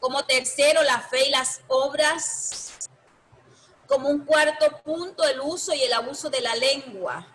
como 0.00 0.24
tercero, 0.24 0.82
la 0.82 1.00
fe 1.00 1.28
y 1.28 1.30
las 1.30 1.60
obras. 1.68 2.78
Como 3.86 4.08
un 4.08 4.24
cuarto 4.24 4.80
punto, 4.82 5.24
el 5.24 5.40
uso 5.40 5.72
y 5.72 5.82
el 5.82 5.92
abuso 5.92 6.28
de 6.28 6.40
la 6.40 6.54
lengua. 6.56 7.26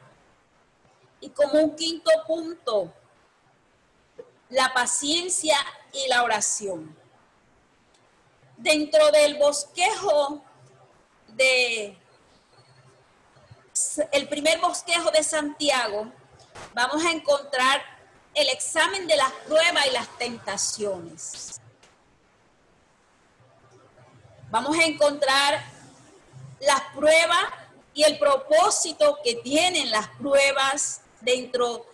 Y 1.20 1.30
como 1.30 1.54
un 1.54 1.76
quinto 1.76 2.12
punto, 2.28 2.94
la 4.50 4.74
paciencia 4.74 5.56
y 5.94 6.08
la 6.08 6.24
oración. 6.24 6.98
Dentro 8.58 9.12
del 9.12 9.38
bosquejo 9.38 10.44
de 11.30 11.98
el 14.12 14.28
primer 14.28 14.60
bosquejo 14.60 15.10
de 15.12 15.24
Santiago, 15.24 16.12
vamos 16.74 17.04
a 17.04 17.12
encontrar 17.12 17.82
el 18.34 18.50
examen 18.50 19.08
de 19.08 19.16
las 19.16 19.32
pruebas 19.48 19.88
y 19.88 19.92
las 19.92 20.18
tentaciones 20.18 21.61
vamos 24.52 24.78
a 24.78 24.84
encontrar 24.84 25.64
las 26.60 26.82
pruebas 26.94 27.46
y 27.94 28.04
el 28.04 28.20
propósito 28.20 29.18
que 29.24 29.36
tienen 29.36 29.90
las 29.90 30.08
pruebas 30.10 31.02
dentro 31.22 31.86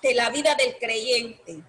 de 0.00 0.14
la 0.14 0.30
vida 0.30 0.54
del 0.54 0.76
creyente. 0.78 1.62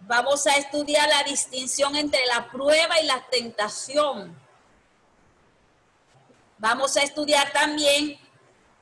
Vamos 0.00 0.46
a 0.46 0.56
estudiar 0.56 1.08
la 1.08 1.22
distinción 1.24 1.96
entre 1.96 2.24
la 2.26 2.50
prueba 2.50 3.00
y 3.00 3.06
la 3.06 3.26
tentación. 3.30 4.38
Vamos 6.58 6.96
a 6.96 7.02
estudiar 7.02 7.52
también 7.52 8.18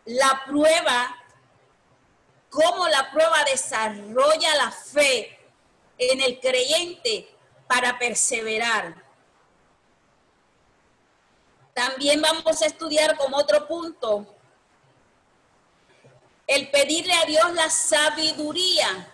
la 0.04 0.42
prueba 0.46 1.16
cómo 2.50 2.86
la 2.88 3.10
prueba 3.10 3.44
desarrolla 3.44 4.54
la 4.56 4.70
fe 4.70 5.38
en 5.96 6.20
el 6.20 6.38
creyente 6.38 7.34
para 7.66 7.98
perseverar. 7.98 9.11
También 11.74 12.20
vamos 12.20 12.60
a 12.62 12.66
estudiar 12.66 13.16
como 13.16 13.36
otro 13.36 13.66
punto 13.66 14.26
el 16.46 16.70
pedirle 16.70 17.14
a 17.14 17.24
Dios 17.24 17.52
la 17.54 17.70
sabiduría. 17.70 19.08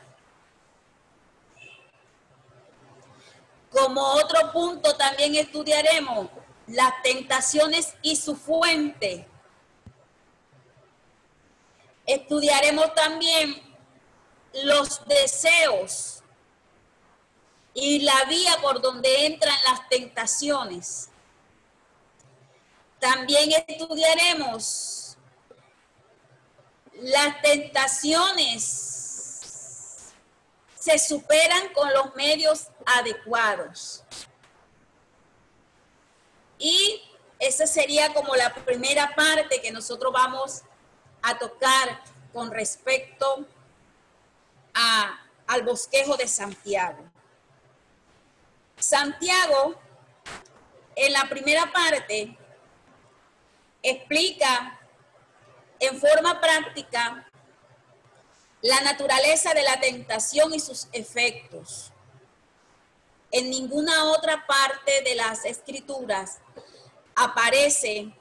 Como 3.70 4.00
otro 4.00 4.50
punto 4.52 4.96
también 4.96 5.34
estudiaremos 5.36 6.28
las 6.66 7.00
tentaciones 7.02 7.94
y 8.02 8.16
su 8.16 8.34
fuente. 8.34 9.28
Estudiaremos 12.06 12.94
también 12.94 13.62
los 14.64 15.06
deseos 15.06 16.22
y 17.74 18.00
la 18.00 18.24
vía 18.24 18.56
por 18.62 18.80
donde 18.80 19.26
entran 19.26 19.56
las 19.70 19.88
tentaciones. 19.88 21.10
También 23.00 23.50
estudiaremos 23.66 24.98
las 27.00 27.40
tentaciones 27.42 28.88
se 30.78 30.98
superan 30.98 31.72
con 31.74 31.92
los 31.92 32.14
medios 32.14 32.68
adecuados. 32.86 34.02
Y 36.58 37.02
esa 37.38 37.66
sería 37.66 38.12
como 38.14 38.34
la 38.34 38.52
primera 38.54 39.14
parte 39.14 39.60
que 39.60 39.70
nosotros 39.70 40.12
vamos 40.12 40.62
a 41.22 41.38
tocar 41.38 42.02
con 42.32 42.50
respecto 42.50 43.46
a, 44.74 45.20
al 45.46 45.62
bosquejo 45.62 46.16
de 46.16 46.26
Santiago. 46.26 47.04
Santiago, 48.76 49.78
en 50.96 51.12
la 51.12 51.28
primera 51.28 51.70
parte, 51.72 52.36
explica 53.82 54.80
en 55.80 56.00
forma 56.00 56.40
práctica 56.40 57.28
la 58.62 58.80
naturaleza 58.80 59.54
de 59.54 59.62
la 59.62 59.78
tentación 59.78 60.52
y 60.52 60.60
sus 60.60 60.88
efectos. 60.92 61.92
En 63.30 63.50
ninguna 63.50 64.04
otra 64.06 64.46
parte 64.46 65.02
de 65.02 65.14
las 65.14 65.44
escrituras 65.44 66.38
aparece 67.14 68.12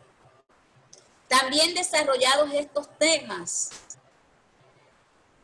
también 1.28 1.74
desarrollados 1.74 2.54
estos 2.54 2.89
temas. 2.98 3.70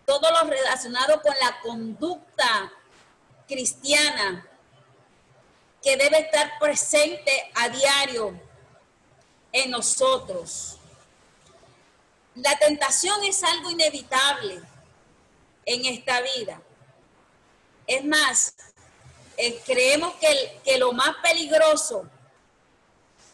Todo 0.06 0.30
lo 0.32 0.50
relacionado 0.50 1.22
con 1.22 1.34
la 1.42 1.60
conducta 1.62 2.72
cristiana 3.48 4.48
que 5.82 5.98
debe 5.98 6.20
estar 6.20 6.60
presente 6.60 7.52
a 7.56 7.70
diario 7.70 8.40
en 9.54 9.72
nosotros. 9.72 10.78
La 12.36 12.58
tentación 12.58 13.24
es 13.24 13.44
algo 13.44 13.70
inevitable 13.70 14.62
en 15.66 15.86
esta 15.86 16.20
vida. 16.22 16.62
Es 17.86 18.04
más, 18.04 18.56
eh, 19.38 19.62
creemos 19.66 20.16
que, 20.16 20.60
que 20.66 20.78
lo 20.78 20.92
más 20.92 21.16
peligroso 21.22 22.10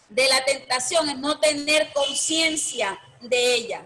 de 0.09 0.27
la 0.27 0.43
tentación 0.43 1.09
es 1.09 1.17
no 1.17 1.39
tener 1.39 1.91
conciencia 1.93 2.99
de 3.21 3.53
ella. 3.55 3.85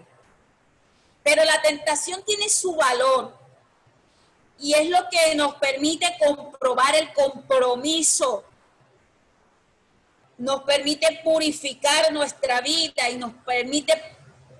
Pero 1.22 1.44
la 1.44 1.62
tentación 1.62 2.22
tiene 2.24 2.48
su 2.48 2.74
valor 2.74 3.38
y 4.58 4.74
es 4.74 4.88
lo 4.88 5.08
que 5.10 5.34
nos 5.34 5.54
permite 5.56 6.16
comprobar 6.18 6.94
el 6.96 7.12
compromiso 7.12 8.44
nos 10.38 10.62
permite 10.62 11.20
purificar 11.22 12.12
nuestra 12.12 12.60
vida 12.60 13.08
y 13.10 13.16
nos 13.16 13.32
permite 13.44 14.00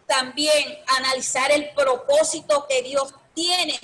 también 0.07 0.79
analizar 0.99 1.51
el 1.51 1.71
propósito 1.71 2.67
que 2.69 2.83
Dios 2.83 3.15
tiene 3.35 3.81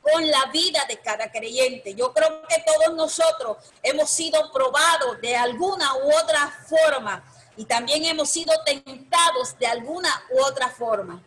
con 0.00 0.28
la 0.30 0.46
vida 0.46 0.84
de 0.88 0.98
cada 0.98 1.30
creyente. 1.30 1.94
Yo 1.94 2.12
creo 2.12 2.42
que 2.48 2.64
todos 2.64 2.96
nosotros 2.96 3.58
hemos 3.82 4.10
sido 4.10 4.50
probados 4.52 5.20
de 5.20 5.36
alguna 5.36 5.94
u 5.96 6.16
otra 6.16 6.50
forma 6.66 7.22
y 7.56 7.64
también 7.64 8.04
hemos 8.04 8.30
sido 8.30 8.52
tentados 8.64 9.58
de 9.58 9.66
alguna 9.66 10.08
u 10.30 10.42
otra 10.42 10.68
forma. 10.70 11.22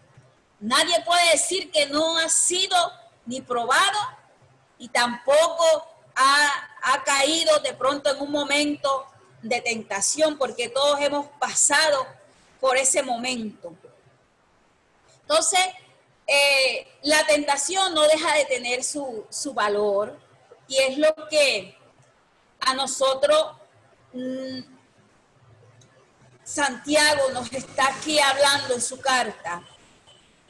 Nadie 0.60 1.02
puede 1.06 1.32
decir 1.32 1.72
que 1.72 1.86
no 1.88 2.18
ha 2.18 2.30
sido 2.30 2.76
ni 3.26 3.42
probado 3.42 4.00
y 4.78 4.90
tampoco 4.90 5.88
ha, 6.16 6.70
ha 6.82 7.04
caído 7.04 7.60
de 7.60 7.74
pronto 7.74 8.10
en 8.10 8.22
un 8.22 8.32
momento 8.32 9.13
de 9.44 9.62
tentación, 9.62 10.38
porque 10.38 10.70
todos 10.70 11.00
hemos 11.02 11.28
pasado 11.38 12.08
por 12.60 12.78
ese 12.78 13.04
momento. 13.04 13.76
Entonces, 15.22 15.60
eh, 16.26 16.88
la 17.04 17.26
tentación 17.28 17.94
no 17.94 18.02
deja 18.04 18.34
de 18.36 18.46
tener 18.46 18.84
su, 18.84 19.28
valor 19.54 20.18
y 20.68 20.78
es 20.78 20.98
lo 20.98 21.14
que 21.30 21.78
a 22.62 22.74
nosotros 22.74 23.58
mm, 24.14 24.60
Santiago 26.44 27.30
nos 27.34 27.52
está 27.52 27.88
aquí 27.88 28.20
hablando 28.20 28.74
en 28.74 28.82
su 28.82 29.00
carta 29.02 29.62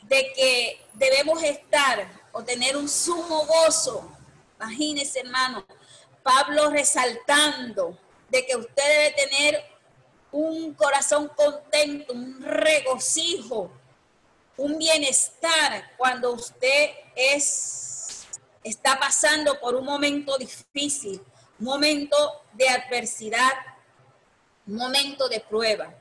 de 0.03 0.31
que 0.33 0.85
debemos 0.93 1.41
estar 1.41 2.07
o 2.31 2.43
tener 2.43 2.77
un 2.77 2.87
sumo 2.87 3.45
gozo. 3.45 4.11
Imagínense, 4.59 5.21
hermano, 5.21 5.65
Pablo 6.21 6.69
resaltando 6.69 7.97
de 8.33 8.43
que 8.47 8.55
usted 8.55 8.83
debe 8.83 9.11
tener 9.11 9.63
un 10.31 10.73
corazón 10.73 11.29
contento, 11.35 12.13
un 12.13 12.41
regocijo, 12.41 13.71
un 14.57 14.79
bienestar 14.79 15.91
cuando 15.97 16.31
usted 16.31 16.89
es 17.15 18.25
está 18.63 18.97
pasando 18.99 19.59
por 19.59 19.75
un 19.75 19.85
momento 19.85 20.35
difícil, 20.37 21.21
momento 21.59 22.43
de 22.53 22.69
adversidad, 22.69 23.53
momento 24.65 25.29
de 25.29 25.39
prueba. 25.41 25.93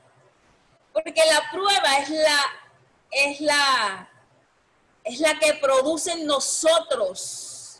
Porque 0.91 1.21
la 1.25 1.51
prueba 1.51 1.97
es 1.99 2.09
la 2.09 2.39
es 3.11 3.41
la 3.41 4.09
es 5.03 5.19
la 5.19 5.37
que 5.37 5.53
produce 5.53 6.13
en 6.13 6.25
nosotros 6.25 7.79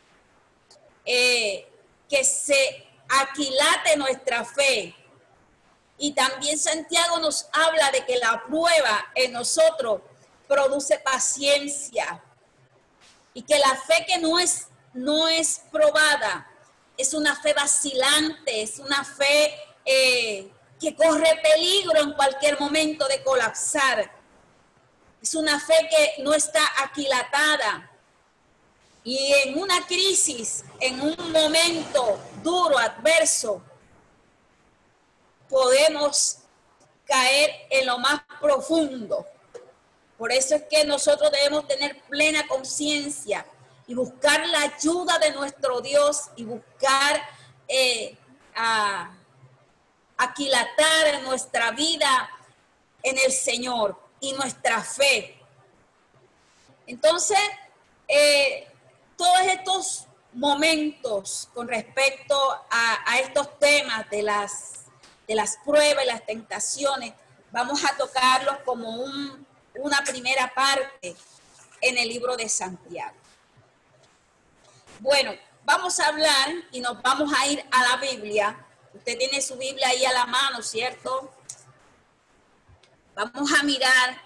eh, 1.05 1.67
que 2.07 2.23
se 2.23 2.92
aquilate 3.21 3.97
nuestra 3.97 4.43
fe. 4.43 4.95
Y 5.97 6.13
también 6.13 6.57
Santiago 6.57 7.19
nos 7.19 7.47
habla 7.53 7.91
de 7.91 8.05
que 8.05 8.17
la 8.17 8.43
prueba 8.45 9.05
en 9.15 9.31
nosotros 9.33 10.01
produce 10.47 10.99
paciencia 10.99 12.21
y 13.33 13.43
que 13.43 13.57
la 13.59 13.75
fe 13.75 14.05
que 14.07 14.17
no 14.17 14.39
es, 14.39 14.67
no 14.93 15.27
es 15.27 15.61
probada 15.71 16.49
es 16.97 17.13
una 17.13 17.35
fe 17.35 17.53
vacilante, 17.53 18.61
es 18.61 18.79
una 18.79 19.03
fe 19.03 19.53
eh, 19.85 20.51
que 20.79 20.95
corre 20.95 21.39
peligro 21.41 21.99
en 22.01 22.13
cualquier 22.13 22.59
momento 22.59 23.07
de 23.07 23.23
colapsar. 23.23 24.11
Es 25.21 25.35
una 25.35 25.59
fe 25.59 25.75
que 25.89 26.23
no 26.23 26.33
está 26.33 26.61
aquilatada, 26.83 27.89
y 29.03 29.33
en 29.43 29.59
una 29.59 29.85
crisis, 29.85 30.63
en 30.79 31.01
un 31.01 31.31
momento 31.31 32.19
duro, 32.41 32.77
adverso, 32.77 33.61
podemos 35.49 36.37
caer 37.05 37.51
en 37.69 37.85
lo 37.85 37.99
más 37.99 38.21
profundo. 38.39 39.25
Por 40.17 40.31
eso 40.31 40.55
es 40.55 40.63
que 40.69 40.85
nosotros 40.85 41.31
debemos 41.31 41.67
tener 41.67 42.01
plena 42.03 42.47
conciencia 42.47 43.45
y 43.87 43.93
buscar 43.93 44.47
la 44.47 44.61
ayuda 44.61 45.19
de 45.19 45.31
nuestro 45.31 45.81
Dios 45.81 46.29
y 46.37 46.45
buscar 46.45 47.21
eh, 47.67 48.17
aquilatar 50.17 51.21
nuestra 51.23 51.71
vida 51.71 52.29
en 53.01 53.17
el 53.17 53.31
Señor 53.31 53.99
y 54.21 54.31
nuestra 54.33 54.81
fe. 54.81 55.37
Entonces, 56.87 57.39
eh, 58.07 58.67
todos 59.23 59.47
estos 59.47 60.07
momentos 60.33 61.47
con 61.53 61.65
respecto 61.69 62.35
a, 62.69 63.19
estos 63.19 63.57
temas 63.57 64.09
de 64.09 64.21
las, 64.21 64.83
de 65.25 65.35
las 65.35 65.57
pruebas 65.63 66.03
y 66.03 66.07
las 66.07 66.25
tentaciones, 66.25 67.13
vamos 67.49 67.85
a 67.85 67.95
tocarlos 67.95 68.57
como 68.65 68.89
una 69.75 70.03
primera 70.03 70.53
parte 70.53 71.15
en 71.79 71.97
el 71.97 72.09
libro 72.09 72.35
de 72.35 72.49
Santiago. 72.49 73.15
Bueno, 74.99 75.33
vamos 75.63 76.01
a 76.01 76.07
hablar 76.07 76.49
y 76.71 76.81
nos 76.81 77.01
vamos 77.01 77.31
a 77.33 77.47
ir 77.47 77.63
a 77.71 77.81
la 77.91 77.97
Biblia. 77.97 78.57
Usted 78.93 79.17
tiene 79.17 79.41
su 79.41 79.55
Biblia 79.55 79.87
ahí 79.87 80.03
a 80.03 80.11
la 80.11 80.25
mano, 80.25 80.61
¿cierto? 80.61 81.33
Vamos 83.15 83.53
a 83.53 83.63
mirar 83.63 84.21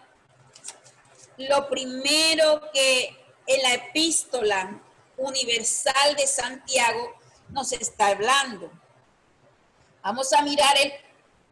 lo 1.37 1.69
primero 1.69 2.71
que 2.73 3.15
en 3.45 3.61
la 3.61 3.73
epístola 3.75 4.81
universal 5.17 6.15
de 6.15 6.27
Santiago 6.27 7.19
nos 7.49 7.71
está 7.71 8.07
hablando. 8.07 8.71
Vamos 10.03 10.31
a 10.33 10.41
mirar 10.41 10.75
el 10.77 10.93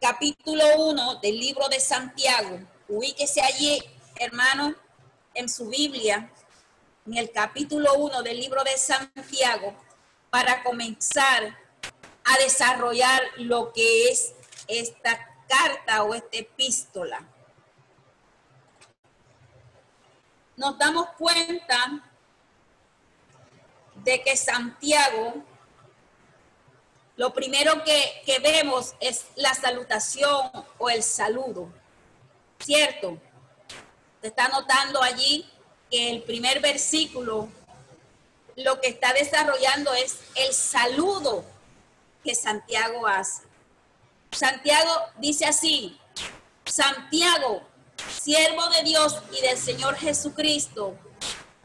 capítulo 0.00 0.64
1 0.76 1.16
del 1.16 1.38
libro 1.38 1.68
de 1.68 1.80
Santiago. 1.80 2.60
Ubíquese 2.88 3.42
allí, 3.42 3.82
hermano, 4.16 4.74
en 5.34 5.48
su 5.48 5.68
Biblia, 5.68 6.30
en 7.06 7.16
el 7.16 7.30
capítulo 7.30 7.94
1 7.94 8.22
del 8.22 8.38
libro 8.38 8.62
de 8.64 8.76
Santiago, 8.78 9.74
para 10.30 10.62
comenzar 10.62 11.58
a 12.24 12.38
desarrollar 12.38 13.22
lo 13.36 13.72
que 13.72 14.08
es 14.08 14.34
esta 14.68 15.18
carta 15.48 16.02
o 16.04 16.14
esta 16.14 16.38
epístola. 16.38 17.26
Nos 20.56 20.78
damos 20.78 21.08
cuenta 21.18 22.05
de 24.06 24.22
que 24.22 24.36
Santiago, 24.36 25.34
lo 27.16 27.34
primero 27.34 27.82
que, 27.82 28.22
que 28.24 28.38
vemos 28.38 28.94
es 29.00 29.24
la 29.34 29.52
salutación 29.52 30.48
o 30.78 30.88
el 30.88 31.02
saludo, 31.02 31.68
¿cierto? 32.60 33.18
Se 34.20 34.28
está 34.28 34.48
notando 34.48 35.02
allí 35.02 35.44
que 35.90 36.10
el 36.10 36.22
primer 36.22 36.60
versículo 36.60 37.48
lo 38.54 38.80
que 38.80 38.88
está 38.88 39.12
desarrollando 39.12 39.92
es 39.92 40.18
el 40.36 40.54
saludo 40.54 41.44
que 42.22 42.36
Santiago 42.36 43.08
hace. 43.08 43.42
Santiago 44.30 44.92
dice 45.18 45.46
así, 45.46 45.98
Santiago, 46.64 47.66
siervo 48.22 48.68
de 48.68 48.84
Dios 48.84 49.20
y 49.36 49.42
del 49.42 49.58
Señor 49.58 49.96
Jesucristo, 49.96 50.96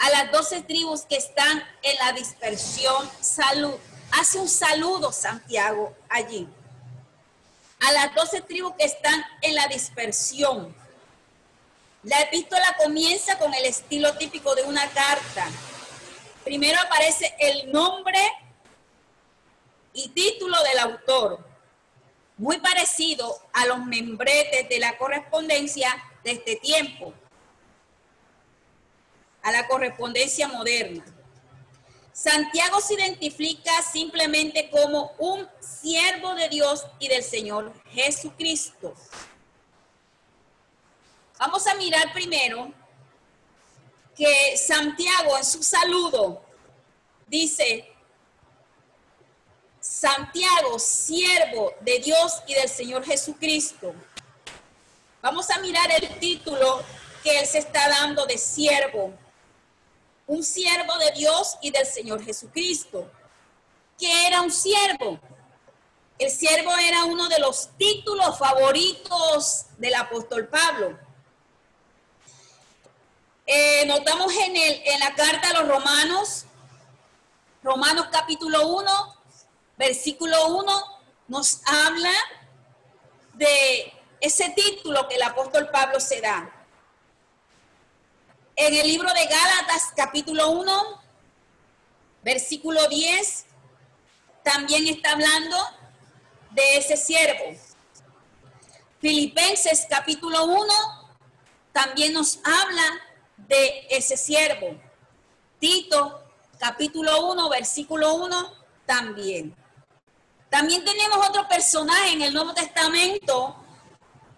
a 0.02 0.10
las 0.10 0.32
doce 0.32 0.64
tribus 0.64 1.02
que 1.02 1.16
están 1.16 1.64
en 1.84 1.96
la 1.98 2.12
dispersión, 2.14 3.08
salud. 3.22 3.76
Hace 4.12 4.40
un 4.40 4.50
saludo 4.50 5.12
Santiago 5.12 5.96
allí. 6.10 6.48
A 7.80 7.92
las 7.92 8.16
doce 8.16 8.42
tribus 8.42 8.74
que 8.80 8.86
están 8.86 9.24
en 9.42 9.54
la 9.54 9.68
dispersión. 9.68 10.76
La 12.02 12.20
epístola 12.20 12.76
comienza 12.84 13.38
con 13.38 13.54
el 13.54 13.64
estilo 13.64 14.18
típico 14.18 14.56
de 14.56 14.64
una 14.64 14.90
carta. 14.90 15.48
Primero 16.44 16.82
aparece 16.82 17.36
el 17.40 17.72
nombre 17.72 18.20
y 19.94 20.10
título 20.10 20.58
del 20.64 20.80
autor, 20.80 21.46
muy 22.38 22.58
parecido 22.58 23.40
a 23.54 23.68
los 23.68 23.86
membretes 23.86 24.68
de 24.68 24.80
la 24.80 24.98
correspondencia 24.98 25.94
de 26.24 26.32
este 26.32 26.56
tiempo 26.56 27.14
a 29.44 29.52
la 29.52 29.68
correspondencia 29.68 30.48
moderna. 30.48 31.04
Santiago 32.14 32.80
se 32.82 32.96
identifica 32.96 33.72
simplemente 33.82 34.70
como 34.70 35.14
un 35.18 35.48
siervo 35.60 36.36
de 36.36 36.50
Dios 36.50 36.86
y 37.00 37.08
del 37.08 37.24
Señor 37.24 37.74
Jesucristo. 37.92 38.94
Vamos 41.40 41.66
a 41.66 41.74
mirar 41.76 42.14
primero 42.14 42.72
que 44.16 44.56
Santiago 44.58 45.38
en 45.38 45.46
su 45.46 45.64
saludo 45.64 46.44
dice, 47.28 47.92
Santiago, 49.80 50.78
siervo 50.78 51.74
de 51.82 51.98
Dios 52.00 52.44
y 52.46 52.54
del 52.54 52.70
Señor 52.70 53.04
Jesucristo. 53.04 53.96
Vamos 55.22 55.50
a 55.50 55.60
mirar 55.60 55.90
el 55.92 56.20
título 56.20 56.84
que 57.24 57.40
él 57.40 57.48
se 57.48 57.60
está 57.60 57.88
dando 57.90 58.26
de 58.26 58.38
siervo 58.38 59.14
un 60.32 60.46
siervo 60.46 60.98
de 60.98 61.12
Dios 61.12 61.58
y 61.62 61.72
del 61.72 61.86
Señor 61.86 62.24
Jesucristo. 62.24 63.12
¿Qué 64.00 64.28
era 64.28 64.42
un 64.42 64.50
siervo? 64.50 65.20
El 66.18 66.32
siervo 66.32 66.72
era 66.78 67.04
uno 67.04 67.28
de 67.28 67.38
los 67.38 67.70
títulos 67.78 68.40
favoritos 68.40 69.66
del 69.78 69.94
apóstol 69.94 70.48
Pablo. 70.48 70.98
Eh, 73.46 73.86
notamos 73.88 74.34
en, 74.34 74.56
el, 74.56 74.82
en 74.86 75.00
la 75.02 75.14
carta 75.16 75.50
a 75.50 75.62
los 75.62 75.68
romanos, 75.68 76.46
Romanos 77.62 78.08
capítulo 78.10 78.68
1, 78.70 79.16
versículo 79.78 80.48
1, 80.48 81.02
nos 81.28 81.60
habla 81.66 82.14
de 83.34 83.94
ese 84.22 84.50
título 84.52 85.10
que 85.10 85.16
el 85.16 85.24
apóstol 85.24 85.68
Pablo 85.70 86.00
se 86.00 86.22
da. 86.22 86.61
En 88.64 88.76
el 88.76 88.86
libro 88.86 89.12
de 89.12 89.26
Gálatas 89.26 89.92
capítulo 89.96 90.52
1, 90.52 91.02
versículo 92.22 92.88
10, 92.90 93.46
también 94.44 94.88
está 94.88 95.14
hablando 95.14 95.58
de 96.52 96.78
ese 96.78 96.96
siervo. 96.96 97.58
Filipenses 99.00 99.88
capítulo 99.90 100.46
1 100.46 100.74
también 101.72 102.14
nos 102.14 102.38
habla 102.44 102.84
de 103.36 103.88
ese 103.90 104.16
siervo. 104.16 104.80
Tito 105.60 106.24
capítulo 106.60 107.32
1, 107.32 107.50
versículo 107.50 108.14
1 108.14 108.54
también. 108.86 109.56
También 110.52 110.86
tenemos 110.86 111.28
otro 111.28 111.48
personaje 111.48 112.12
en 112.12 112.22
el 112.22 112.32
Nuevo 112.32 112.54
Testamento 112.54 113.56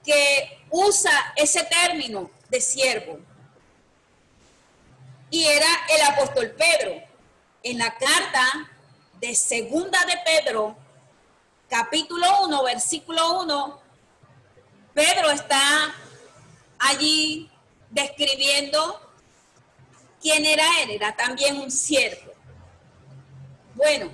que 0.01 0.63
usa 0.69 1.33
ese 1.35 1.65
término 1.65 2.31
de 2.47 2.61
siervo 2.61 3.32
y 5.33 5.47
era 5.47 5.67
el 5.89 6.01
apóstol 6.03 6.51
Pedro. 6.51 7.01
En 7.63 7.79
la 7.79 7.97
carta 7.97 8.69
de 9.19 9.33
segunda 9.33 9.97
de 10.05 10.15
Pedro, 10.23 10.77
capítulo 11.67 12.43
1, 12.45 12.63
versículo 12.63 13.41
1, 13.41 13.81
Pedro 14.93 15.31
está 15.31 15.95
allí 16.77 17.49
describiendo 17.89 19.11
quién 20.21 20.45
era 20.45 20.65
él, 20.83 20.91
era 20.91 21.15
también 21.15 21.59
un 21.59 21.71
siervo. 21.71 22.31
Bueno, 23.73 24.11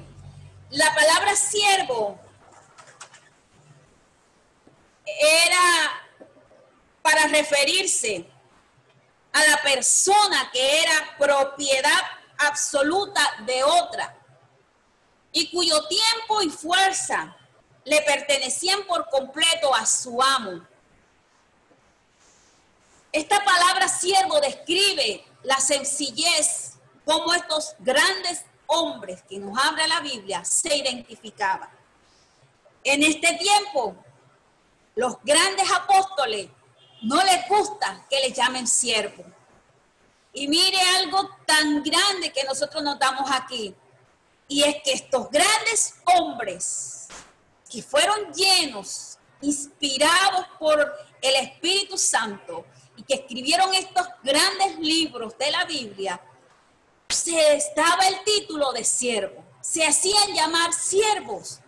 la 0.70 0.96
palabra 0.96 1.36
siervo 1.36 2.18
era 5.06 6.02
para 7.02 7.28
referirse 7.28 8.26
a 9.34 9.44
la 9.46 9.62
persona 9.62 10.50
que 10.52 10.82
era 10.82 11.16
propiedad 11.18 12.02
absoluta 12.40 13.22
de 13.46 13.64
otra 13.64 14.16
y 15.32 15.50
cuyo 15.52 15.88
tiempo 15.88 16.42
y 16.42 16.50
fuerza 16.50 17.36
le 17.86 18.02
pertenecían 18.02 18.84
por 18.88 19.10
completo 19.10 19.74
a 19.74 19.86
su 19.86 20.22
amo. 20.22 20.66
Esta 23.12 23.44
palabra 23.44 23.88
siervo 23.88 24.40
describe 24.40 25.26
la 25.44 25.60
sencillez 25.60 26.74
como 27.06 27.34
estos 27.34 27.76
grandes 27.80 28.46
hombres 28.68 29.24
que 29.28 29.40
nos 29.40 29.58
habla 29.58 29.88
la 29.88 30.00
Biblia 30.02 30.46
se 30.46 30.76
identificaban. 30.76 31.70
En 32.84 33.04
este 33.04 33.34
tiempo, 33.34 33.96
los 34.96 35.18
grandes 35.24 35.72
apóstoles 35.72 36.50
no 37.02 37.24
les 37.24 37.48
gusta 37.48 38.06
que 38.10 38.20
les 38.20 38.36
llamen 38.36 38.68
siervo. 38.68 39.24
Y 40.34 40.48
mire 40.48 40.80
algo 40.98 41.30
tan 41.46 41.84
grande 41.84 42.32
que 42.32 42.44
nosotros 42.44 42.84
notamos 42.84 43.30
aquí. 43.32 43.76
Y 44.48 44.64
es 44.64 44.78
que 44.84 44.94
estos 44.94 45.30
grandes 45.30 45.96
hombres 46.06 47.08
que 47.70 47.82
fueron 47.84 48.34
llenos, 48.34 49.18
inspirados 49.42 50.46
por 50.60 50.80
el 51.22 51.36
Espíritu 51.36 51.98
Santo 51.98 52.66
y 52.96 53.04
que 53.04 53.16
escribieron 53.16 53.74
estos 53.74 54.08
grandes 54.24 54.78
libros 54.80 55.38
de 55.38 55.52
la 55.52 55.66
Biblia, 55.66 56.20
se 57.08 57.56
estaba 57.56 58.08
el 58.08 58.24
título 58.24 58.72
de 58.72 58.84
siervo. 58.84 59.44
Se 59.62 59.86
hacían 59.86 60.34
llamar 60.34 60.74
siervos. 60.74 61.60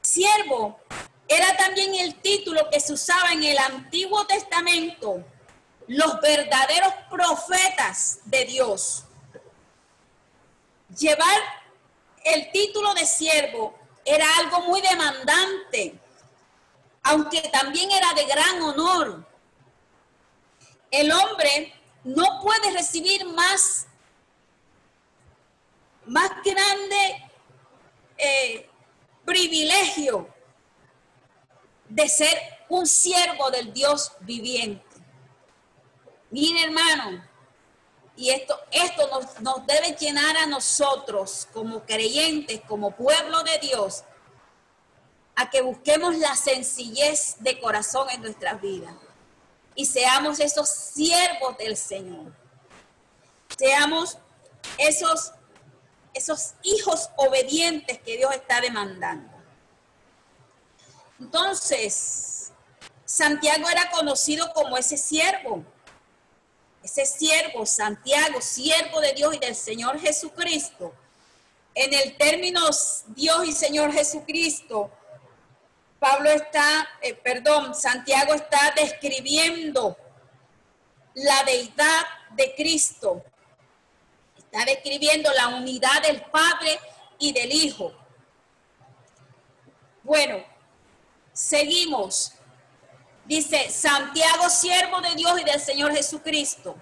Siervo 0.00 0.80
era 1.32 1.56
también 1.56 1.94
el 1.94 2.16
título 2.16 2.68
que 2.70 2.78
se 2.78 2.92
usaba 2.92 3.32
en 3.32 3.42
el 3.42 3.56
Antiguo 3.56 4.26
Testamento, 4.26 5.24
los 5.86 6.20
verdaderos 6.20 6.92
profetas 7.10 8.20
de 8.26 8.44
Dios. 8.44 9.04
Llevar 10.98 11.40
el 12.24 12.52
título 12.52 12.92
de 12.92 13.06
siervo 13.06 13.74
era 14.04 14.26
algo 14.40 14.60
muy 14.62 14.82
demandante, 14.82 15.98
aunque 17.02 17.40
también 17.48 17.90
era 17.90 18.12
de 18.12 18.26
gran 18.26 18.62
honor. 18.62 19.26
El 20.90 21.10
hombre 21.12 21.72
no 22.04 22.40
puede 22.42 22.72
recibir 22.72 23.24
más, 23.24 23.86
más 26.04 26.30
grande 26.44 27.30
eh, 28.18 28.68
privilegio 29.24 30.31
de 31.94 32.08
ser 32.08 32.38
un 32.68 32.86
siervo 32.86 33.50
del 33.50 33.72
Dios 33.72 34.12
viviente. 34.20 34.84
Mire, 36.30 36.64
hermano, 36.64 37.24
y 38.16 38.30
esto, 38.30 38.58
esto 38.70 39.08
nos, 39.08 39.40
nos 39.40 39.66
debe 39.66 39.96
llenar 39.98 40.36
a 40.36 40.46
nosotros 40.46 41.48
como 41.52 41.84
creyentes, 41.84 42.60
como 42.66 42.96
pueblo 42.96 43.42
de 43.42 43.58
Dios, 43.58 44.04
a 45.34 45.50
que 45.50 45.60
busquemos 45.60 46.16
la 46.16 46.34
sencillez 46.36 47.36
de 47.40 47.60
corazón 47.60 48.08
en 48.10 48.22
nuestras 48.22 48.60
vidas 48.60 48.94
y 49.74 49.86
seamos 49.86 50.40
esos 50.40 50.68
siervos 50.68 51.56
del 51.58 51.76
Señor. 51.76 52.32
Seamos 53.56 54.18
esos, 54.78 55.32
esos 56.14 56.54
hijos 56.62 57.10
obedientes 57.16 57.98
que 58.00 58.16
Dios 58.16 58.34
está 58.34 58.60
demandando. 58.60 59.31
Entonces, 61.22 62.52
Santiago 63.04 63.68
era 63.68 63.90
conocido 63.90 64.52
como 64.52 64.76
ese 64.76 64.96
siervo 64.96 65.64
ese 66.82 67.06
siervo, 67.06 67.64
Santiago, 67.64 68.40
siervo 68.40 69.00
de 69.00 69.12
Dios 69.12 69.34
y 69.34 69.38
del 69.38 69.54
Señor 69.54 70.00
Jesucristo, 70.00 70.92
en 71.74 71.94
el 71.94 72.16
término 72.16 72.60
Dios 73.08 73.46
y 73.46 73.52
Señor 73.52 73.92
Jesucristo, 73.92 74.90
Pablo 75.98 76.30
está, 76.30 76.88
eh, 77.00 77.14
perdón, 77.14 77.74
Santiago 77.74 78.34
está 78.34 78.72
describiendo 78.76 79.96
la 81.14 81.44
deidad 81.44 82.02
de 82.30 82.54
Cristo. 82.56 83.22
Está 84.36 84.64
describiendo 84.64 85.30
la 85.32 85.48
unidad 85.48 86.02
del 86.02 86.20
Padre 86.22 86.78
y 87.18 87.32
del 87.32 87.52
Hijo. 87.52 87.92
Bueno, 90.02 90.44
seguimos. 91.32 92.32
Dice, 93.24 93.70
Santiago, 93.70 94.50
siervo 94.50 95.00
de 95.00 95.14
Dios 95.14 95.40
y 95.40 95.44
del 95.44 95.60
Señor 95.60 95.94
Jesucristo. 95.94 96.76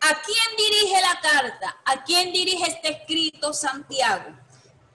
¿A 0.00 0.20
quién 0.20 0.56
dirige 0.56 1.00
la 1.00 1.20
carta? 1.20 1.76
¿A 1.84 2.04
quién 2.04 2.32
dirige 2.32 2.66
este 2.66 2.90
escrito 2.90 3.52
Santiago? 3.52 4.36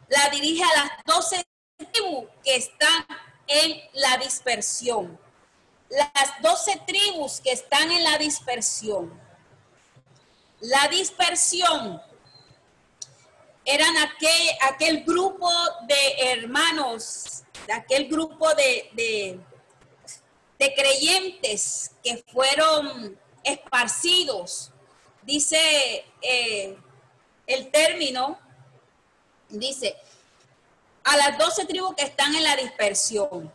La 0.07 0.29
dirige 0.29 0.63
a 0.63 0.83
las 0.83 0.91
doce 1.05 1.43
tribus 1.77 2.25
que 2.43 2.55
están 2.55 3.05
en 3.47 3.81
la 3.93 4.17
dispersión. 4.17 5.19
Las 5.89 6.41
doce 6.41 6.79
tribus 6.85 7.41
que 7.41 7.51
están 7.51 7.91
en 7.91 8.03
la 8.03 8.17
dispersión. 8.17 9.19
La 10.61 10.87
dispersión 10.89 12.01
eran 13.65 13.97
aquel, 13.97 14.49
aquel 14.61 15.03
grupo 15.03 15.49
de 15.87 16.31
hermanos, 16.33 17.43
de 17.67 17.73
aquel 17.73 18.07
grupo 18.07 18.53
de 18.55 19.39
de 20.59 20.73
creyentes 20.75 21.91
que 22.03 22.21
fueron 22.31 23.17
esparcidos, 23.43 24.71
dice 25.21 26.05
eh, 26.21 26.77
el 27.47 27.71
término, 27.71 28.37
dice, 29.47 29.95
a 31.05 31.15
las 31.15 31.37
doce 31.37 31.65
tribus 31.65 31.95
que 31.95 32.03
están 32.03 32.35
en 32.35 32.43
la 32.43 32.57
dispersión. 32.57 33.51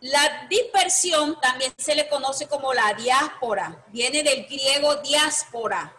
La 0.00 0.46
dispersión 0.50 1.40
también 1.40 1.72
se 1.78 1.94
le 1.94 2.08
conoce 2.08 2.48
como 2.48 2.74
la 2.74 2.92
diáspora, 2.94 3.84
viene 3.88 4.24
del 4.24 4.44
griego 4.46 4.96
diáspora, 4.96 5.94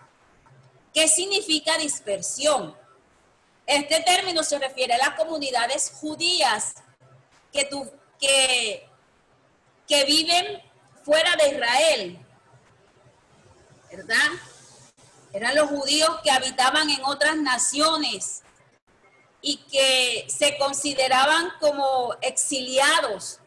que 0.93 1.08
significa 1.08 1.78
dispersión. 1.78 2.76
Este 3.67 4.01
término 4.01 4.43
se 4.43 4.58
refiere 4.58 4.95
a 4.95 4.97
las 4.97 5.12
comunidades 5.12 5.91
judías 5.99 6.73
que, 7.51 7.65
tu, 7.65 7.88
que 8.19 8.88
que 9.88 10.03
viven 10.03 10.62
fuera 11.03 11.36
de 11.38 11.49
Israel, 11.49 12.19
¿verdad? 13.89 14.32
Eran 15.32 15.56
los 15.56 15.69
judíos 15.69 16.19
que 16.23 16.32
habitaban 16.32 16.89
en 16.89 17.03
otras 17.06 17.38
naciones 17.38 18.43
y 19.41 19.58
que 19.58 20.25
se 20.27 20.58
consideraban 20.58 21.51
como 21.60 22.13
exiliados, 22.21 23.39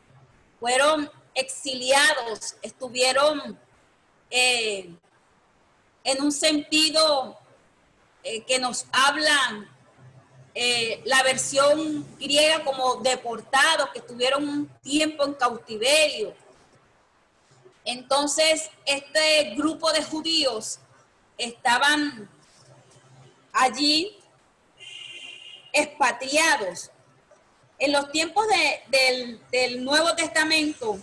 fueron 0.58 1.10
exiliados, 1.34 2.56
estuvieron 2.62 3.58
eh, 4.30 4.94
en 6.04 6.22
un 6.22 6.32
sentido 6.32 7.38
eh, 8.22 8.44
que 8.44 8.58
nos 8.58 8.86
hablan 8.92 9.68
eh, 10.54 11.00
la 11.04 11.22
versión 11.22 12.04
griega 12.18 12.64
como 12.64 12.96
deportados, 12.96 13.90
que 13.90 14.00
estuvieron 14.00 14.48
un 14.48 14.68
tiempo 14.82 15.24
en 15.24 15.34
cautiverio. 15.34 16.34
Entonces, 17.84 18.70
este 18.84 19.54
grupo 19.54 19.92
de 19.92 20.02
judíos 20.02 20.80
estaban 21.38 22.28
allí 23.52 24.18
expatriados. 25.72 26.90
En 27.78 27.92
los 27.92 28.10
tiempos 28.10 28.44
del, 28.90 29.40
del 29.50 29.84
Nuevo 29.84 30.14
Testamento, 30.14 30.98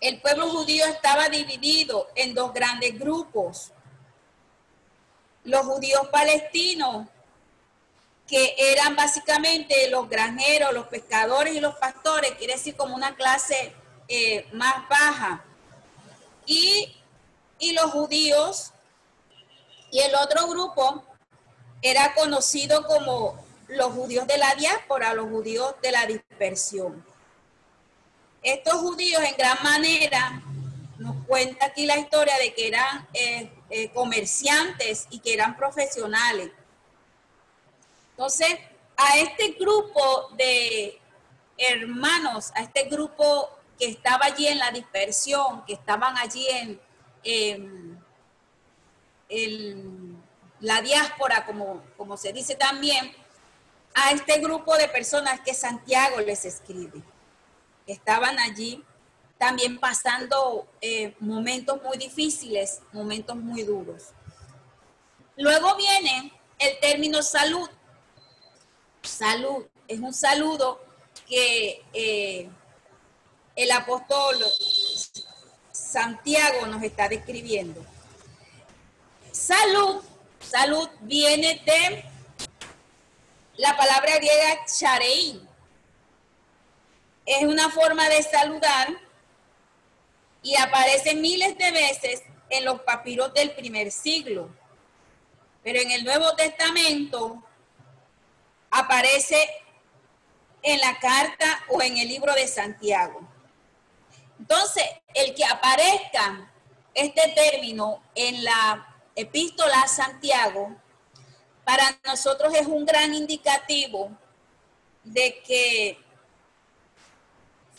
el 0.00 0.20
pueblo 0.20 0.48
judío 0.48 0.84
estaba 0.86 1.28
dividido 1.28 2.08
en 2.14 2.34
dos 2.34 2.52
grandes 2.52 2.98
grupos. 2.98 3.70
Los 5.44 5.64
judíos 5.66 6.08
palestinos 6.08 7.06
que 8.26 8.54
eran 8.58 8.96
básicamente 8.96 9.90
los 9.90 10.08
granjeros, 10.08 10.72
los 10.72 10.86
pescadores 10.86 11.54
y 11.54 11.60
los 11.60 11.74
pastores, 11.76 12.32
quiere 12.32 12.54
decir 12.54 12.74
como 12.74 12.94
una 12.94 13.14
clase 13.14 13.74
eh, 14.08 14.46
más 14.52 14.88
baja. 14.88 15.44
Y, 16.46 16.96
y 17.58 17.72
los 17.72 17.90
judíos, 17.90 18.72
y 19.90 20.00
el 20.00 20.14
otro 20.14 20.48
grupo 20.48 21.04
era 21.82 22.14
conocido 22.14 22.86
como 22.86 23.44
los 23.68 23.92
judíos 23.92 24.26
de 24.26 24.38
la 24.38 24.54
diáspora, 24.54 25.14
los 25.14 25.28
judíos 25.28 25.74
de 25.82 25.92
la 25.92 26.06
dispersión. 26.06 27.04
Estos 28.42 28.74
judíos 28.74 29.22
en 29.22 29.36
gran 29.36 29.62
manera, 29.62 30.42
nos 30.98 31.16
cuenta 31.26 31.66
aquí 31.66 31.86
la 31.86 31.98
historia 31.98 32.36
de 32.38 32.54
que 32.54 32.68
eran 32.68 33.06
eh, 33.12 33.52
eh, 33.70 33.90
comerciantes 33.90 35.06
y 35.10 35.18
que 35.18 35.34
eran 35.34 35.56
profesionales 35.56 36.50
entonces, 38.16 38.58
a 38.96 39.18
este 39.18 39.56
grupo 39.58 40.28
de 40.36 41.00
hermanos, 41.58 42.52
a 42.54 42.62
este 42.62 42.84
grupo 42.84 43.50
que 43.76 43.86
estaba 43.86 44.26
allí 44.26 44.46
en 44.46 44.58
la 44.58 44.70
dispersión, 44.70 45.64
que 45.66 45.72
estaban 45.72 46.16
allí 46.18 46.46
en, 46.48 46.80
la 50.60 50.80
diáspora, 50.80 51.44
como, 51.44 52.16
se 52.16 52.32
dice 52.32 52.54
también, 52.54 53.12
a 53.94 54.12
este 54.12 54.38
grupo 54.38 54.76
de 54.76 54.86
personas 54.88 55.40
que 55.40 55.54
Santiago 55.54 56.20
les 56.20 56.44
escribe. 56.44 57.02
Estaban 57.88 58.38
allí 58.38 58.84
también 59.38 59.80
pasando 59.80 60.68
eh, 60.80 61.16
momentos 61.18 61.82
muy 61.82 61.98
difíciles, 61.98 62.80
momentos 62.92 63.34
muy 63.36 63.64
duros. 63.64 64.10
Luego 65.36 65.74
viene 65.74 66.32
el 66.58 66.78
término 66.78 67.22
salud, 67.22 67.68
salud. 69.04 69.66
Es 69.86 70.00
un 70.00 70.12
saludo 70.12 70.80
que 71.28 71.82
eh, 71.92 72.48
el 73.56 73.70
apóstol 73.70 74.36
Santiago 75.72 76.66
nos 76.66 76.82
está 76.82 77.08
describiendo. 77.08 77.84
Salud, 79.30 80.02
salud 80.40 80.88
viene 81.00 81.62
de 81.64 82.04
la 83.56 83.76
palabra 83.76 84.16
griega 84.16 84.64
charein. 84.66 85.48
Es 87.26 87.44
una 87.44 87.70
forma 87.70 88.08
de 88.08 88.22
saludar 88.22 88.88
y 90.42 90.56
aparece 90.56 91.14
miles 91.14 91.56
de 91.56 91.70
veces 91.70 92.22
en 92.50 92.64
los 92.64 92.80
papiros 92.80 93.32
del 93.34 93.52
primer 93.52 93.90
siglo. 93.90 94.50
Pero 95.62 95.80
en 95.80 95.90
el 95.90 96.04
Nuevo 96.04 96.34
Testamento 96.34 97.42
aparece 98.74 99.48
en 100.62 100.80
la 100.80 100.98
carta 100.98 101.64
o 101.68 101.80
en 101.80 101.96
el 101.96 102.08
libro 102.08 102.34
de 102.34 102.48
Santiago. 102.48 103.20
Entonces, 104.38 104.84
el 105.14 105.34
que 105.34 105.44
aparezca 105.44 106.50
este 106.92 107.28
término 107.28 108.02
en 108.14 108.42
la 108.42 108.86
epístola 109.14 109.82
a 109.82 109.88
Santiago, 109.88 110.74
para 111.64 111.98
nosotros 112.04 112.52
es 112.54 112.66
un 112.66 112.84
gran 112.84 113.14
indicativo 113.14 114.10
de 115.04 115.40
que 115.42 115.98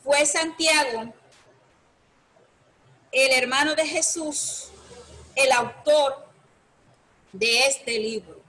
fue 0.01 0.25
Santiago, 0.25 1.13
el 3.11 3.31
hermano 3.33 3.75
de 3.75 3.85
Jesús, 3.85 4.69
el 5.35 5.51
autor 5.51 6.25
de 7.33 7.67
este 7.67 7.99
libro. 7.99 8.44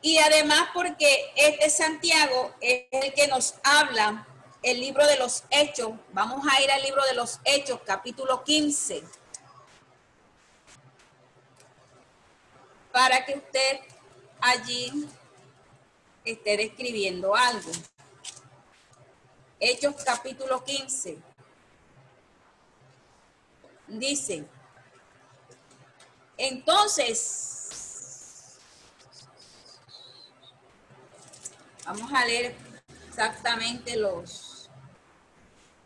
Y 0.00 0.18
además 0.18 0.68
porque 0.72 1.32
este 1.34 1.68
Santiago 1.70 2.54
es 2.60 2.84
el 2.92 3.12
que 3.14 3.26
nos 3.26 3.54
habla 3.64 4.26
el 4.62 4.80
libro 4.80 5.06
de 5.06 5.16
los 5.16 5.44
Hechos. 5.50 5.92
Vamos 6.12 6.46
a 6.50 6.62
ir 6.62 6.70
al 6.70 6.82
libro 6.82 7.02
de 7.04 7.14
los 7.14 7.40
Hechos, 7.44 7.80
capítulo 7.84 8.44
15. 8.44 9.02
Para 12.92 13.24
que 13.24 13.34
usted 13.36 13.80
allí 14.40 15.08
esté 16.24 16.56
describiendo 16.56 17.34
algo. 17.34 17.70
Hechos 19.58 19.96
capítulo 20.04 20.62
15. 20.62 21.18
Dice, 23.88 24.44
entonces 26.36 27.67
vamos 31.88 32.12
a 32.12 32.22
leer 32.26 32.54
exactamente 33.08 33.96
los, 33.96 34.68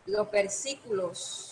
los 0.05 0.29
versículos. 0.29 1.49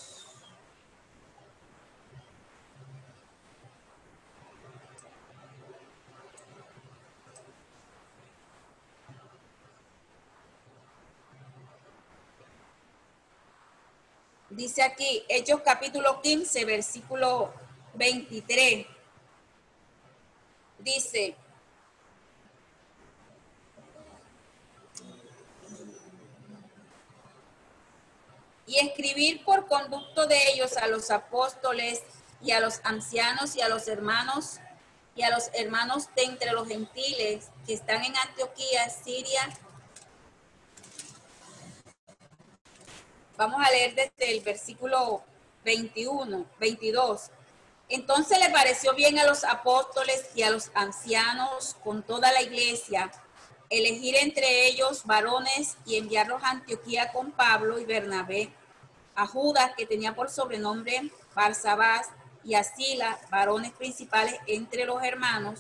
Dice 14.49 14.84
aquí, 14.84 15.24
Hechos 15.30 15.62
capítulo 15.64 16.22
15, 16.22 16.66
versículo 16.66 17.54
23. 17.93 18.86
Dice, 20.80 21.38
y 28.72 28.80
escribir 28.80 29.44
por 29.44 29.68
conducto 29.68 30.28
de 30.28 30.52
ellos 30.52 30.78
a 30.78 30.88
los 30.88 31.12
apóstoles 31.12 32.02
y 32.42 32.52
a 32.52 32.62
los 32.62 32.80
ancianos 32.86 33.58
y 33.58 33.62
a 33.62 33.68
los 33.68 33.90
hermanos 33.90 34.60
y 35.14 35.24
a 35.24 35.30
los 35.30 35.50
hermanos 35.54 36.08
de 36.16 36.24
entre 36.24 36.54
los 36.54 36.70
gentiles 36.70 37.50
que 37.68 37.74
están 37.74 38.02
en 38.06 38.16
Antioquía, 38.16 38.90
Siria 38.90 39.42
Vamos 43.36 43.62
a 43.66 43.72
leer 43.72 43.94
desde 43.96 44.32
el 44.32 44.42
versículo 44.42 45.24
21, 45.66 46.46
22. 46.60 47.32
Entonces 47.90 48.40
le 48.40 48.52
pareció 48.52 48.94
bien 48.94 49.20
a 49.20 49.26
los 49.26 49.44
apóstoles 49.44 50.30
y 50.34 50.44
a 50.44 50.50
los 50.50 50.72
ancianos 50.76 51.76
con 51.84 52.04
toda 52.04 52.32
la 52.32 52.42
iglesia 52.42 53.12
elegir 53.72 54.16
entre 54.18 54.68
ellos 54.68 55.06
varones 55.06 55.78
y 55.86 55.96
enviarlos 55.96 56.44
a 56.44 56.52
Antioquía 56.52 57.12
con 57.12 57.32
Pablo 57.32 57.80
y 57.80 57.86
Bernabé, 57.86 58.54
a 59.16 59.28
Judas, 59.28 59.74
que 59.78 59.86
tenía 59.86 60.16
por 60.16 60.30
sobrenombre 60.30 61.12
Barsabás, 61.36 62.09
y 62.43 62.55
a 62.55 62.66
varones 63.30 63.72
principales 63.74 64.36
entre 64.47 64.86
los 64.86 65.03
hermanos, 65.03 65.59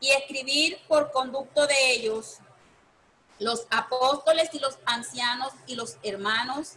y 0.00 0.10
escribir 0.10 0.78
por 0.86 1.10
conducto 1.10 1.66
de 1.66 1.92
ellos 1.92 2.38
los 3.38 3.66
apóstoles 3.70 4.50
y 4.52 4.58
los 4.58 4.78
ancianos 4.84 5.52
y 5.66 5.76
los 5.76 5.96
hermanos, 6.02 6.74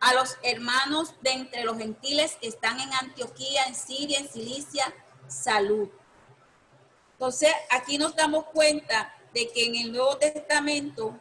a 0.00 0.14
los 0.14 0.38
hermanos 0.42 1.14
de 1.20 1.32
entre 1.32 1.64
los 1.64 1.76
gentiles 1.76 2.36
que 2.40 2.48
están 2.48 2.80
en 2.80 2.92
Antioquía, 2.94 3.64
en 3.66 3.74
Siria, 3.74 4.18
en 4.18 4.28
Cilicia, 4.28 4.94
salud. 5.28 5.88
Entonces, 7.12 7.52
aquí 7.70 7.98
nos 7.98 8.16
damos 8.16 8.46
cuenta 8.46 9.14
de 9.34 9.50
que 9.50 9.66
en 9.66 9.76
el 9.76 9.92
Nuevo 9.92 10.16
Testamento, 10.16 11.20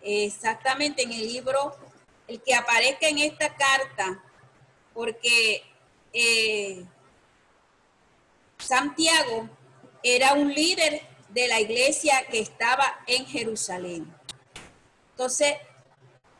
exactamente 0.00 1.02
en 1.02 1.12
el 1.12 1.22
libro, 1.22 1.76
el 2.28 2.42
que 2.42 2.54
aparezca 2.54 3.08
en 3.08 3.18
esta 3.18 3.54
carta, 3.54 4.22
porque 4.92 5.62
eh, 6.12 6.84
Santiago 8.58 9.48
era 10.02 10.34
un 10.34 10.52
líder 10.52 11.02
de 11.28 11.48
la 11.48 11.60
iglesia 11.60 12.26
que 12.30 12.40
estaba 12.40 13.00
en 13.06 13.26
Jerusalén. 13.26 14.12
Entonces, 15.10 15.54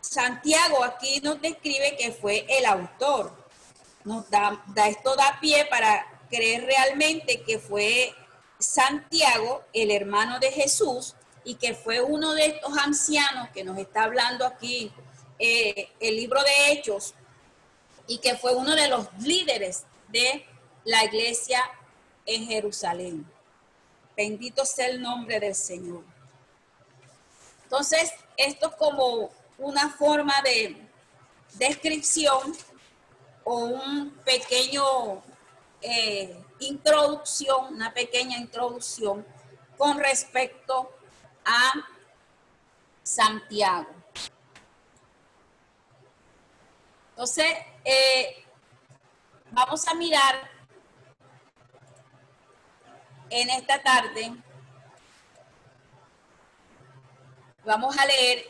Santiago 0.01 0.85
aquí 0.85 1.21
nos 1.21 1.41
describe 1.41 1.97
que 1.97 2.13
fue 2.13 2.47
el 2.49 2.65
autor. 2.65 3.33
Nos 4.05 4.31
da, 4.31 4.65
esto 4.87 5.17
da 5.17 5.39
pie 5.41 5.67
para 5.67 6.07
creer 6.31 6.65
realmente 6.65 7.43
que 7.43 7.59
fue 7.59 8.15
Santiago, 8.59 9.65
el 9.73 9.91
hermano 9.91 10.39
de 10.39 10.53
Jesús, 10.53 11.15
y 11.45 11.57
que 11.57 11.75
fue 11.75 12.01
uno 12.01 12.35
de 12.35 12.47
estos 12.47 12.77
ancianos 12.79 13.49
que 13.51 13.65
nos 13.65 13.79
está 13.79 14.05
hablando 14.05 14.47
aquí 14.47 14.93
eh, 15.39 15.91
el 16.01 16.17
libro 16.17 16.43
de 16.43 16.73
Hechos, 16.73 17.15
y 18.07 18.19
que 18.19 18.37
fue 18.37 18.55
uno 18.55 18.75
de 18.75 18.89
los 18.89 19.09
líderes 19.19 19.85
de 20.09 20.47
la 20.85 21.05
iglesia 21.05 21.61
en 22.25 22.47
Jerusalén. 22.47 23.27
Bendito 24.17 24.65
sea 24.65 24.87
el 24.87 25.03
nombre 25.03 25.41
del 25.41 25.55
Señor. 25.55 26.05
Entonces, 27.65 28.13
esto 28.37 28.69
es 28.69 28.77
como 28.77 29.31
una 29.59 29.91
forma 29.91 30.41
de 30.43 30.77
descripción 31.55 32.57
o 33.45 33.57
un 33.57 34.11
pequeño 34.25 35.23
eh, 35.81 36.43
introducción, 36.61 37.75
una 37.75 37.93
pequeña 37.93 38.39
introducción 38.39 39.27
con 39.77 39.99
respecto 39.99 40.91
a 41.45 41.73
Santiago. 43.03 43.96
Entonces, 47.17 47.47
eh, 47.83 48.45
vamos 49.51 49.89
a 49.89 49.95
mirar 49.95 50.51
en 53.31 53.49
esta 53.49 53.83
tarde 53.83 54.33
vamos 57.67 57.99
a 57.99 58.07
leer 58.07 58.47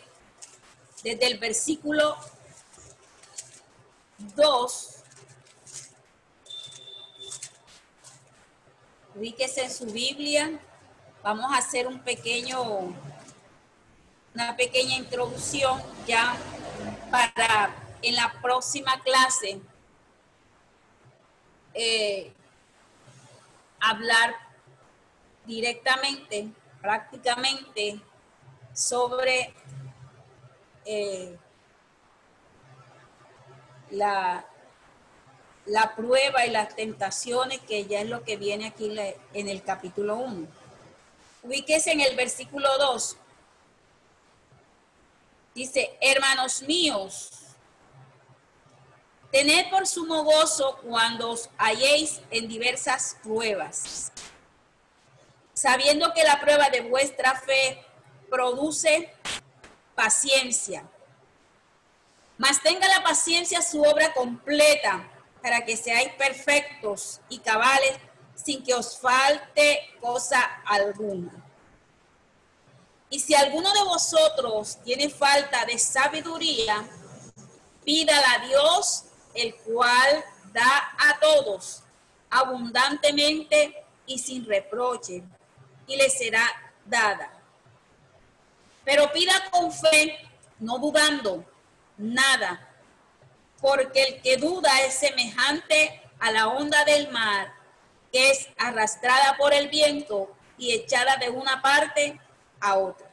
desde 1.02 1.26
el 1.26 1.38
versículo 1.38 2.16
2. 4.18 4.92
Ubíquese 9.14 9.64
en 9.64 9.70
su 9.72 9.86
Biblia. 9.86 10.60
Vamos 11.22 11.50
a 11.50 11.58
hacer 11.58 11.86
un 11.86 11.98
pequeño, 12.00 12.94
una 14.34 14.54
pequeña 14.56 14.96
introducción 14.96 15.82
ya 16.06 16.36
para 17.10 17.74
en 18.06 18.14
la 18.14 18.32
próxima 18.40 19.02
clase 19.02 19.60
eh, 21.74 22.32
hablar 23.80 24.36
directamente, 25.44 26.48
prácticamente, 26.80 28.00
sobre 28.72 29.52
eh, 30.84 31.36
la, 33.90 34.46
la 35.64 35.96
prueba 35.96 36.46
y 36.46 36.50
las 36.50 36.76
tentaciones, 36.76 37.58
que 37.62 37.86
ya 37.86 38.02
es 38.02 38.08
lo 38.08 38.22
que 38.22 38.36
viene 38.36 38.68
aquí 38.68 38.96
en 39.34 39.48
el 39.48 39.64
capítulo 39.64 40.14
1. 40.14 40.46
Ubíquese 41.42 41.90
en 41.90 42.02
el 42.02 42.14
versículo 42.14 42.68
2. 42.78 43.16
Dice, 45.56 45.98
hermanos 46.00 46.62
míos, 46.62 47.45
tened 49.36 49.70
por 49.70 49.86
sumo 49.86 50.24
gozo 50.24 50.78
cuando 50.82 51.30
os 51.30 51.48
halléis 51.58 52.20
en 52.30 52.48
diversas 52.48 53.16
pruebas 53.22 54.10
sabiendo 55.56 56.12
que 56.12 56.22
la 56.22 56.38
prueba 56.38 56.68
de 56.68 56.82
vuestra 56.82 57.34
fe 57.34 57.82
produce 58.28 59.10
paciencia. 59.94 60.86
Mas 62.36 62.62
tenga 62.62 62.86
la 62.88 63.02
paciencia 63.02 63.62
su 63.62 63.80
obra 63.82 64.12
completa 64.12 65.10
para 65.42 65.64
que 65.64 65.76
seáis 65.78 66.12
perfectos 66.12 67.20
y 67.30 67.38
cabales 67.38 67.96
sin 68.34 68.62
que 68.62 68.74
os 68.74 68.98
falte 68.98 69.96
cosa 69.98 70.42
alguna. 70.66 71.32
Y 73.08 73.20
si 73.20 73.34
alguno 73.34 73.72
de 73.72 73.82
vosotros 73.84 74.78
tiene 74.84 75.08
falta 75.08 75.64
de 75.64 75.78
sabiduría, 75.78 76.86
pídala 77.82 78.32
a 78.32 78.46
Dios, 78.46 79.04
el 79.36 79.54
cual 79.56 80.24
da 80.52 80.94
a 80.98 81.18
todos 81.20 81.82
abundantemente 82.30 83.84
y 84.06 84.18
sin 84.18 84.44
reproche 84.44 85.22
y 85.86 85.96
le 85.96 86.10
será 86.10 86.44
dada. 86.84 87.32
Pero 88.84 89.10
pida 89.12 89.50
con 89.50 89.72
fe, 89.72 90.18
no 90.58 90.78
dudando 90.78 91.44
nada, 91.98 92.68
porque 93.60 94.02
el 94.02 94.22
que 94.22 94.36
duda 94.36 94.70
es 94.82 94.94
semejante 94.94 96.02
a 96.18 96.30
la 96.30 96.48
onda 96.48 96.84
del 96.84 97.10
mar, 97.10 97.52
que 98.12 98.30
es 98.30 98.48
arrastrada 98.56 99.36
por 99.36 99.52
el 99.52 99.68
viento 99.68 100.34
y 100.58 100.72
echada 100.72 101.16
de 101.16 101.30
una 101.30 101.60
parte 101.60 102.20
a 102.60 102.76
otra. 102.78 103.10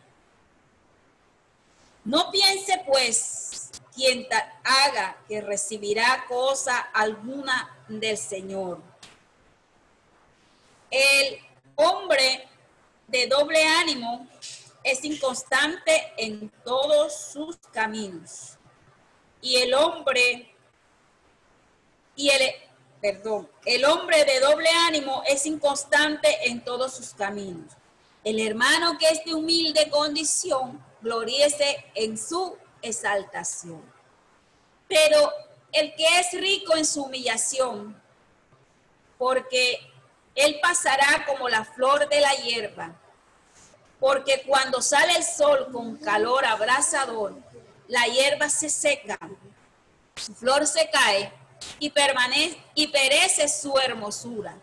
No 2.06 2.32
piense 2.32 2.84
pues 2.86 3.53
quien 3.96 4.28
haga 4.64 5.18
que 5.28 5.41
recibirá 5.41 6.26
cosa 6.28 6.78
alguna 6.94 7.78
del 7.88 8.18
Señor 8.18 8.82
El 10.89 11.39
hombre 11.76 12.48
de 13.08 13.28
doble 13.28 13.64
ánimo 13.64 14.28
es 14.84 15.04
inconstante 15.04 16.14
en 16.18 16.50
todos 16.64 17.16
sus 17.32 17.58
caminos. 17.72 18.58
Y 19.41 19.58
el 19.58 19.74
hombre 19.74 20.54
y 22.16 22.30
el 22.30 22.41
perdón, 23.02 23.50
el 23.66 23.84
hombre 23.84 24.24
de 24.24 24.39
doble 24.39 24.70
ánimo 24.88 25.24
es 25.28 25.46
inconstante 25.46 26.50
en 26.50 26.64
todos 26.64 26.94
sus 26.94 27.10
caminos. 27.14 27.74
El 28.24 28.39
hermano 28.39 28.98
que 28.98 29.10
es 29.10 29.26
de 29.26 29.34
humilde 29.34 29.89
condición, 29.89 30.82
gloríese 31.02 31.84
en 31.96 32.18
su 32.18 32.58
exaltación. 32.84 33.82
Pero 34.88 35.32
el 35.72 35.96
que 35.96 36.06
es 36.20 36.34
rico 36.34 36.76
en 36.76 36.86
su 36.86 37.04
humillación, 37.04 38.00
porque 39.18 39.80
él 40.36 40.60
pasará 40.62 41.26
como 41.26 41.50
la 41.50 41.66
flor 41.66 42.08
de 42.10 42.22
la 42.22 42.34
hierba, 42.34 42.94
porque 44.00 44.44
cuando 44.46 44.82
sale 44.82 45.16
el 45.16 45.24
sol 45.24 45.70
con 45.72 45.96
calor 45.98 46.46
abrasador, 46.46 47.36
la 47.88 48.06
hierba 48.06 48.50
se 48.50 48.70
seca, 48.70 49.18
su 50.16 50.36
flor 50.36 50.68
se 50.68 50.90
cae 50.90 51.32
y 51.80 51.90
permanece 51.90 52.62
y 52.76 52.88
perece 52.88 53.48
su 53.48 53.78
hermosura, 53.78 54.58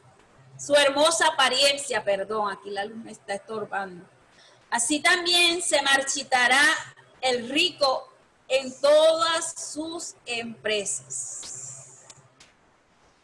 su 0.59 0.75
hermosa 0.75 1.27
apariencia, 1.29 2.05
perdón, 2.05 2.53
aquí 2.53 2.71
la 2.71 2.85
luz 2.85 2.99
me 2.99 3.13
está 3.13 3.35
estorbando. 3.35 4.05
Así 4.69 5.01
también 5.01 5.63
se 5.63 5.81
marchitará 5.83 6.63
el 7.21 7.49
rico 7.49 8.10
en 8.51 8.79
todas 8.81 9.55
sus 9.73 10.15
empresas. 10.27 12.05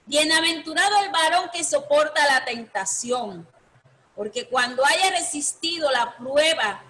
Bienaventurado 0.07 0.99
el 0.99 1.11
varón 1.11 1.51
que 1.53 1.65
soporta 1.65 2.25
la 2.27 2.45
tentación, 2.45 3.47
porque 4.15 4.49
cuando 4.49 4.87
haya 4.87 5.11
resistido 5.11 5.91
la 5.91 6.17
prueba, 6.17 6.83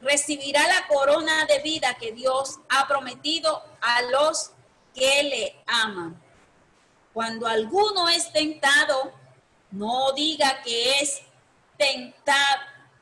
recibirá 0.00 0.68
la 0.68 0.86
corona 0.86 1.46
de 1.46 1.60
vida 1.60 1.94
que 1.94 2.12
Dios 2.12 2.60
ha 2.68 2.86
prometido 2.86 3.64
a 3.80 4.02
los 4.02 4.50
que 4.94 5.22
le 5.22 5.62
aman. 5.66 6.20
Cuando 7.14 7.46
alguno 7.46 8.08
es 8.10 8.30
tentado, 8.32 9.12
no 9.70 10.12
diga 10.12 10.62
que 10.62 11.00
es 11.00 11.22
tentado 11.78 12.77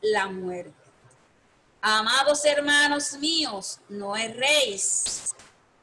la 0.00 0.28
muerte. 0.28 0.72
Amados 1.80 2.44
hermanos 2.44 3.12
míos, 3.14 3.78
no 3.88 4.16
erréis. 4.16 5.34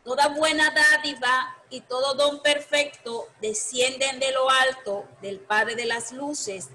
Toda 0.04 0.28
buena 0.28 0.70
dádiva 0.72 1.56
y 1.70 1.82
todo 1.82 2.14
don 2.14 2.42
perfecto 2.42 3.28
descienden 3.42 4.20
de 4.20 4.32
lo 4.32 4.50
alto 4.50 5.08
del 5.22 5.40
Padre 5.40 5.76
de 5.76 5.86
las 5.86 6.12
Luces, 6.12 6.70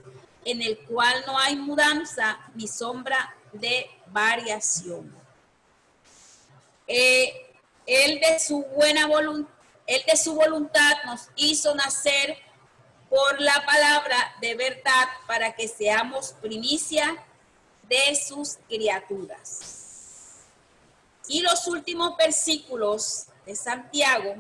en 0.45 0.63
el 0.63 0.79
cual 0.87 1.23
no 1.27 1.39
hay 1.39 1.55
mudanza 1.55 2.41
ni 2.55 2.67
sombra 2.67 3.37
de 3.53 3.89
variación. 4.07 5.15
Eh, 6.87 7.55
él 7.87 8.21
de 8.21 8.39
su 8.41 8.65
buena 8.65 9.07
voluntad, 9.07 9.53
él 9.87 10.03
de 10.07 10.17
su 10.17 10.35
voluntad 10.35 10.97
nos 11.05 11.29
hizo 11.37 11.75
nacer 11.75 12.37
por 13.09 13.41
la 13.41 13.65
palabra 13.67 14.35
de 14.41 14.55
verdad 14.55 15.09
para 15.27 15.55
que 15.55 15.69
seamos 15.69 16.35
primicia 16.41 17.25
de 17.91 18.15
sus 18.15 18.59
criaturas. 18.69 20.47
Y 21.27 21.43
los 21.43 21.67
últimos 21.67 22.17
versículos 22.17 23.27
de 23.45 23.57
Santiago, 23.57 24.37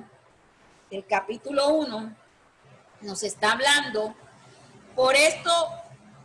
el 0.89 1.05
capítulo 1.05 1.69
1, 1.69 2.17
nos 3.01 3.23
está 3.25 3.53
hablando, 3.53 4.15
por 4.95 5.17
esto, 5.17 5.51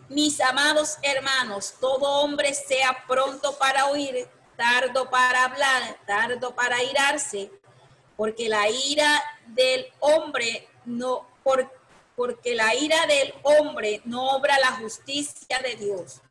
mis 0.07 0.39
amados 0.39 0.97
hermanos, 1.01 1.73
todo 1.80 2.21
hombre 2.21 2.53
sea 2.53 3.05
pronto 3.07 3.57
para 3.57 3.88
oír, 3.88 4.28
tardo 4.55 5.09
para 5.09 5.45
hablar, 5.45 5.97
tardo 6.05 6.53
para 6.53 6.84
irarse, 6.84 7.51
porque 8.15 8.49
la 8.49 8.69
ira 8.69 9.23
del 9.47 9.88
hombre 9.99 10.67
no, 10.86 11.28
porque 12.15 12.53
la 12.53 12.76
ira 12.76 13.07
del 13.07 13.34
hombre 13.41 14.01
no 14.05 14.30
obra 14.36 14.59
la 14.59 14.73
justicia 14.73 15.59
de 15.59 15.76
Dios. 15.76 16.21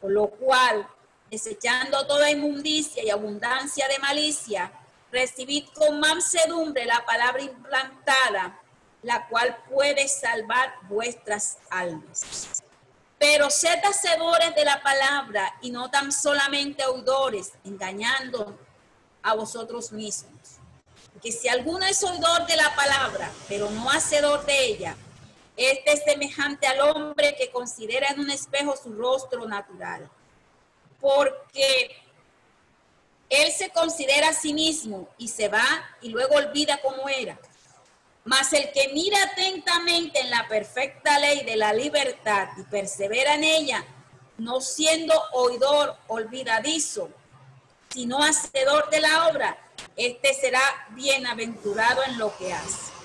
Por 0.00 0.12
lo 0.12 0.28
cual, 0.28 0.86
desechando 1.30 2.06
toda 2.06 2.30
inmundicia 2.30 3.02
y 3.04 3.10
abundancia 3.10 3.88
de 3.88 3.98
malicia, 3.98 4.72
recibid 5.10 5.66
con 5.74 6.00
mansedumbre 6.00 6.84
la 6.84 7.04
palabra 7.04 7.42
implantada, 7.42 8.60
la 9.02 9.26
cual 9.28 9.56
puede 9.68 10.08
salvar 10.08 10.74
vuestras 10.88 11.58
almas. 11.70 12.62
Pero 13.18 13.50
sed 13.50 13.78
hacedores 13.84 14.54
de 14.54 14.64
la 14.64 14.82
palabra 14.82 15.56
y 15.60 15.70
no 15.70 15.90
tan 15.90 16.12
solamente 16.12 16.84
oidores, 16.84 17.52
engañando 17.64 18.58
a 19.22 19.34
vosotros 19.34 19.92
mismos. 19.92 20.58
Que 21.20 21.32
si 21.32 21.48
alguno 21.48 21.84
es 21.84 22.02
oidor 22.04 22.46
de 22.46 22.56
la 22.56 22.74
palabra, 22.76 23.30
pero 23.48 23.70
no 23.70 23.90
hacedor 23.90 24.46
de 24.46 24.66
ella, 24.66 24.96
este 25.58 25.92
es 25.92 26.04
semejante 26.04 26.68
al 26.68 26.80
hombre 26.80 27.34
que 27.36 27.50
considera 27.50 28.08
en 28.08 28.20
un 28.20 28.30
espejo 28.30 28.76
su 28.76 28.92
rostro 28.92 29.44
natural, 29.46 30.08
porque 31.00 31.96
él 33.28 33.50
se 33.50 33.70
considera 33.70 34.28
a 34.28 34.32
sí 34.32 34.54
mismo 34.54 35.08
y 35.18 35.26
se 35.26 35.48
va 35.48 35.66
y 36.00 36.10
luego 36.10 36.36
olvida 36.36 36.80
cómo 36.80 37.08
era. 37.08 37.38
Mas 38.24 38.52
el 38.52 38.70
que 38.70 38.90
mira 38.92 39.18
atentamente 39.24 40.20
en 40.20 40.30
la 40.30 40.46
perfecta 40.46 41.18
ley 41.18 41.44
de 41.44 41.56
la 41.56 41.72
libertad 41.72 42.48
y 42.56 42.62
persevera 42.62 43.34
en 43.34 43.42
ella, 43.42 43.84
no 44.36 44.60
siendo 44.60 45.14
oidor 45.32 45.96
olvidadizo, 46.06 47.10
sino 47.88 48.22
hacedor 48.22 48.90
de 48.90 49.00
la 49.00 49.26
obra, 49.28 49.58
este 49.96 50.34
será 50.34 50.60
bienaventurado 50.90 52.04
en 52.04 52.18
lo 52.18 52.36
que 52.36 52.52
hace. 52.52 52.97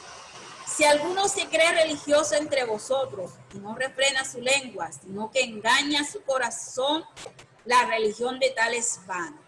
Si 0.75 0.83
alguno 0.83 1.27
se 1.27 1.47
cree 1.49 1.71
religioso 1.71 2.33
entre 2.33 2.63
vosotros 2.63 3.33
y 3.53 3.59
no 3.59 3.75
refrena 3.75 4.25
su 4.25 4.41
lengua, 4.41 4.91
sino 4.91 5.29
que 5.29 5.43
engaña 5.43 6.03
su 6.03 6.23
corazón, 6.23 7.05
la 7.65 7.85
religión 7.85 8.39
de 8.39 8.49
tal 8.49 8.73
es 8.73 8.99
vana. 9.05 9.39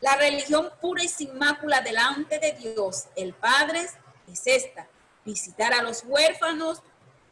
La 0.00 0.16
religión 0.16 0.70
pura 0.80 1.04
y 1.04 1.08
sin 1.08 1.36
mácula 1.36 1.82
delante 1.82 2.38
de 2.38 2.52
Dios, 2.52 3.08
el 3.14 3.34
Padre, 3.34 3.86
es 4.30 4.46
esta, 4.46 4.88
visitar 5.22 5.74
a 5.74 5.82
los 5.82 6.02
huérfanos 6.06 6.82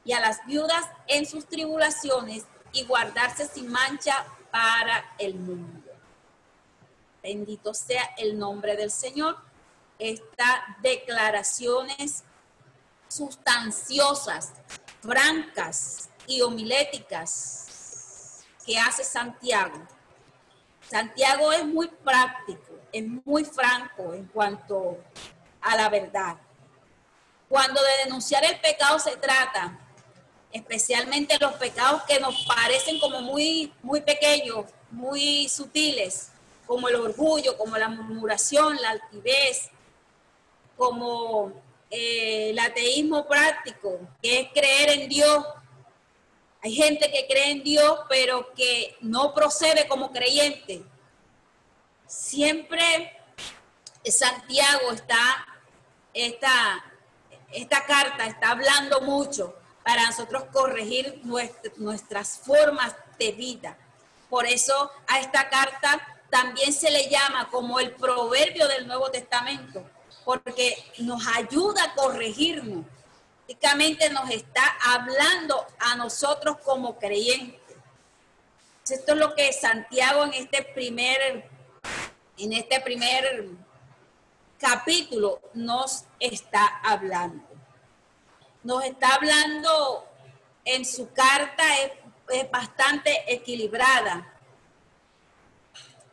y 0.04 0.12
a 0.12 0.20
las 0.20 0.44
viudas 0.44 0.84
en 1.06 1.24
sus 1.24 1.46
tribulaciones 1.46 2.44
y 2.72 2.84
guardarse 2.84 3.46
sin 3.46 3.72
mancha 3.72 4.26
para 4.50 5.14
el 5.18 5.36
mundo. 5.36 5.90
Bendito 7.22 7.72
sea 7.72 8.10
el 8.18 8.38
nombre 8.38 8.76
del 8.76 8.90
Señor. 8.90 9.38
Estas 9.98 10.60
declaraciones 10.82 12.24
sustanciosas, 13.12 14.52
francas 15.02 16.08
y 16.26 16.40
homiléticas 16.40 18.42
que 18.64 18.78
hace 18.78 19.04
Santiago. 19.04 19.86
Santiago 20.88 21.52
es 21.52 21.64
muy 21.64 21.88
práctico, 21.88 22.78
es 22.92 23.04
muy 23.24 23.44
franco 23.44 24.14
en 24.14 24.26
cuanto 24.26 24.98
a 25.60 25.76
la 25.76 25.88
verdad. 25.88 26.36
Cuando 27.48 27.80
de 27.82 28.04
denunciar 28.04 28.44
el 28.44 28.58
pecado 28.60 28.98
se 28.98 29.16
trata, 29.16 29.78
especialmente 30.52 31.38
los 31.38 31.52
pecados 31.54 32.02
que 32.04 32.20
nos 32.20 32.46
parecen 32.46 32.98
como 32.98 33.20
muy, 33.20 33.72
muy 33.82 34.00
pequeños, 34.00 34.66
muy 34.90 35.48
sutiles, 35.48 36.30
como 36.66 36.88
el 36.88 36.96
orgullo, 36.96 37.58
como 37.58 37.76
la 37.76 37.88
murmuración, 37.88 38.76
la 38.80 38.90
altivez, 38.90 39.70
como 40.76 41.52
eh, 41.92 42.50
el 42.50 42.58
ateísmo 42.58 43.28
práctico, 43.28 44.00
que 44.22 44.40
es 44.40 44.48
creer 44.52 45.00
en 45.00 45.08
Dios. 45.08 45.44
Hay 46.62 46.74
gente 46.74 47.10
que 47.12 47.26
cree 47.26 47.50
en 47.50 47.62
Dios, 47.62 48.00
pero 48.08 48.52
que 48.54 48.96
no 49.00 49.34
procede 49.34 49.86
como 49.86 50.10
creyente. 50.10 50.82
Siempre 52.06 53.12
Santiago 54.10 54.90
está, 54.90 55.46
esta, 56.14 56.84
esta 57.52 57.84
carta 57.84 58.26
está 58.26 58.50
hablando 58.50 59.02
mucho 59.02 59.54
para 59.84 60.06
nosotros 60.06 60.44
corregir 60.52 61.20
nuestras 61.24 62.38
formas 62.38 62.96
de 63.18 63.32
vida. 63.32 63.76
Por 64.30 64.46
eso 64.46 64.90
a 65.06 65.20
esta 65.20 65.50
carta 65.50 66.20
también 66.30 66.72
se 66.72 66.90
le 66.90 67.10
llama 67.10 67.48
como 67.50 67.78
el 67.78 67.92
proverbio 67.92 68.66
del 68.66 68.86
Nuevo 68.86 69.10
Testamento, 69.10 69.84
porque 70.24 70.76
nos 70.98 71.26
ayuda 71.26 71.84
a 71.84 71.94
corregirnos. 71.94 72.84
Prácticamente 73.46 74.08
nos 74.10 74.30
está 74.30 74.62
hablando 74.84 75.66
a 75.78 75.96
nosotros 75.96 76.58
como 76.64 76.98
creyentes. 76.98 77.60
Esto 78.88 79.12
es 79.12 79.18
lo 79.18 79.34
que 79.34 79.52
Santiago 79.52 80.24
en 80.24 80.34
este 80.34 80.62
primer, 80.62 81.48
en 82.38 82.52
este 82.52 82.80
primer 82.80 83.48
capítulo 84.58 85.40
nos 85.54 86.04
está 86.20 86.80
hablando. 86.84 87.44
Nos 88.62 88.84
está 88.84 89.14
hablando 89.14 90.06
en 90.64 90.84
su 90.84 91.12
carta, 91.12 91.64
es, 91.78 91.92
bastante 92.50 93.24
equilibrada, 93.26 94.32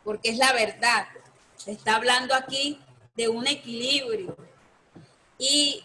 porque 0.03 0.32
es 0.32 0.38
la 0.38 0.51
verdad. 0.51 1.07
Está 1.66 1.95
hablando 1.95 2.34
aquí 2.36 2.82
de 3.20 3.28
un 3.28 3.45
equilibrio. 3.47 4.34
Y 5.38 5.84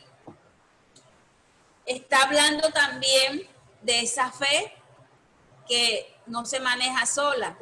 está 1.85 2.23
hablando 2.23 2.71
también 2.71 3.49
de 3.83 4.03
esa 4.03 4.31
fe 4.31 4.73
que 5.67 6.15
no 6.27 6.47
se 6.47 6.61
maneja 6.61 7.05
sola, 7.07 7.59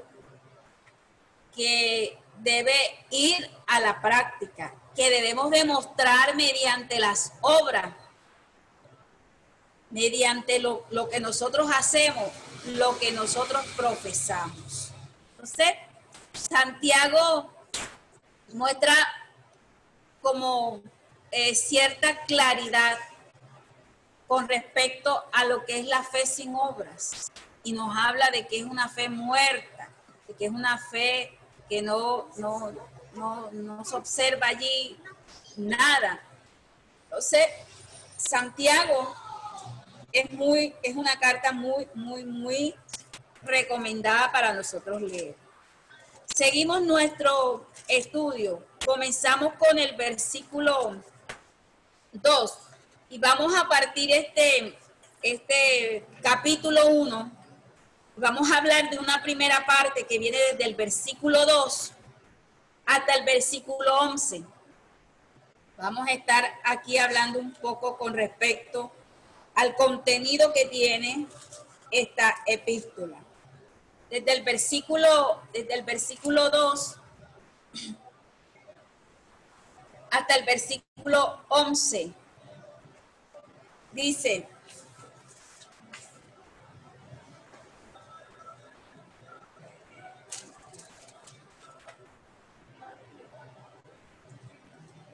que 1.57 2.19
debe 2.41 2.75
ir 3.09 3.51
a 3.67 3.81
la 3.81 4.03
práctica, 4.03 4.75
que 4.95 5.09
debemos 5.09 5.51
demostrar 5.51 6.37
mediante 6.37 7.01
las 7.01 7.33
obras, 7.41 7.95
mediante 9.89 10.59
lo, 10.59 10.85
lo 10.91 11.09
que 11.09 11.19
nosotros 11.19 11.71
hacemos, 11.75 12.31
lo 12.67 12.99
que 12.99 13.11
nosotros 13.13 13.65
profesamos. 13.75 14.93
Entonces, 15.31 15.73
Santiago 16.35 17.51
muestra 18.53 18.95
como 20.23 20.81
eh, 21.31 21.55
cierta 21.55 22.25
claridad 22.25 22.97
con 24.27 24.49
respecto 24.49 25.25
a 25.33 25.45
lo 25.45 25.65
que 25.65 25.81
es 25.81 25.87
la 25.87 26.03
fe 26.03 26.25
sin 26.25 26.55
obras 26.55 27.31
y 27.65 27.73
nos 27.73 27.95
habla 27.97 28.31
de 28.31 28.47
que 28.47 28.61
es 28.61 28.65
una 28.65 28.89
fe 28.89 29.09
muerta, 29.09 29.91
de 30.27 30.35
que 30.35 30.47
es 30.47 30.51
una 30.51 30.79
fe 30.79 31.39
que 31.69 31.83
no, 31.83 32.29
no, 32.37 32.73
no, 33.15 33.85
se 33.85 33.97
observa 33.97 34.49
allí 34.49 34.99
nada. 35.57 36.23
Entonces, 37.05 37.47
Santiago 38.17 39.15
es 40.13 40.31
muy, 40.33 40.75
es 40.83 40.97
una 40.97 41.19
carta 41.19 41.53
muy, 41.53 41.89
muy, 41.95 42.25
muy 42.25 42.75
recomendada 43.43 44.31
para 44.33 44.53
nosotros 44.53 45.03
leer. 45.03 45.35
Seguimos 46.35 46.83
nuestro 46.83 47.67
estudio. 47.89 48.65
Comenzamos 48.85 49.55
con 49.55 49.79
el 49.79 49.95
versículo 49.95 50.97
2 52.13 52.59
y 53.11 53.19
vamos 53.19 53.55
a 53.55 53.69
partir 53.69 54.11
este, 54.11 54.77
este 55.23 56.05
capítulo 56.21 56.87
1. 56.89 57.33
Vamos 58.17 58.51
a 58.51 58.59
hablar 58.59 58.91
de 58.91 58.99
una 58.99 59.23
primera 59.23 59.65
parte 59.65 60.05
que 60.05 60.19
viene 60.19 60.39
desde 60.51 60.65
el 60.65 60.75
versículo 60.75 61.47
2 61.47 61.93
hasta 62.87 63.15
el 63.15 63.25
versículo 63.25 64.01
11. 64.01 64.43
Vamos 65.77 66.09
a 66.09 66.13
estar 66.13 66.45
aquí 66.65 66.99
hablando 66.99 67.39
un 67.39 67.53
poco 67.53 67.97
con 67.97 68.15
respecto 68.15 68.91
al 69.55 69.77
contenido 69.77 70.53
que 70.53 70.67
tiene 70.67 71.27
esta 71.91 72.35
epístola 72.47 73.19
desde 74.11 74.33
el 74.33 74.43
versículo, 74.43 75.41
desde 75.53 75.73
el 75.75 75.85
versículo 75.85 76.51
2 76.51 76.97
hasta 80.13 80.35
el 80.37 80.45
versículo 80.45 81.41
11. 81.49 82.13
Dice, 83.93 84.49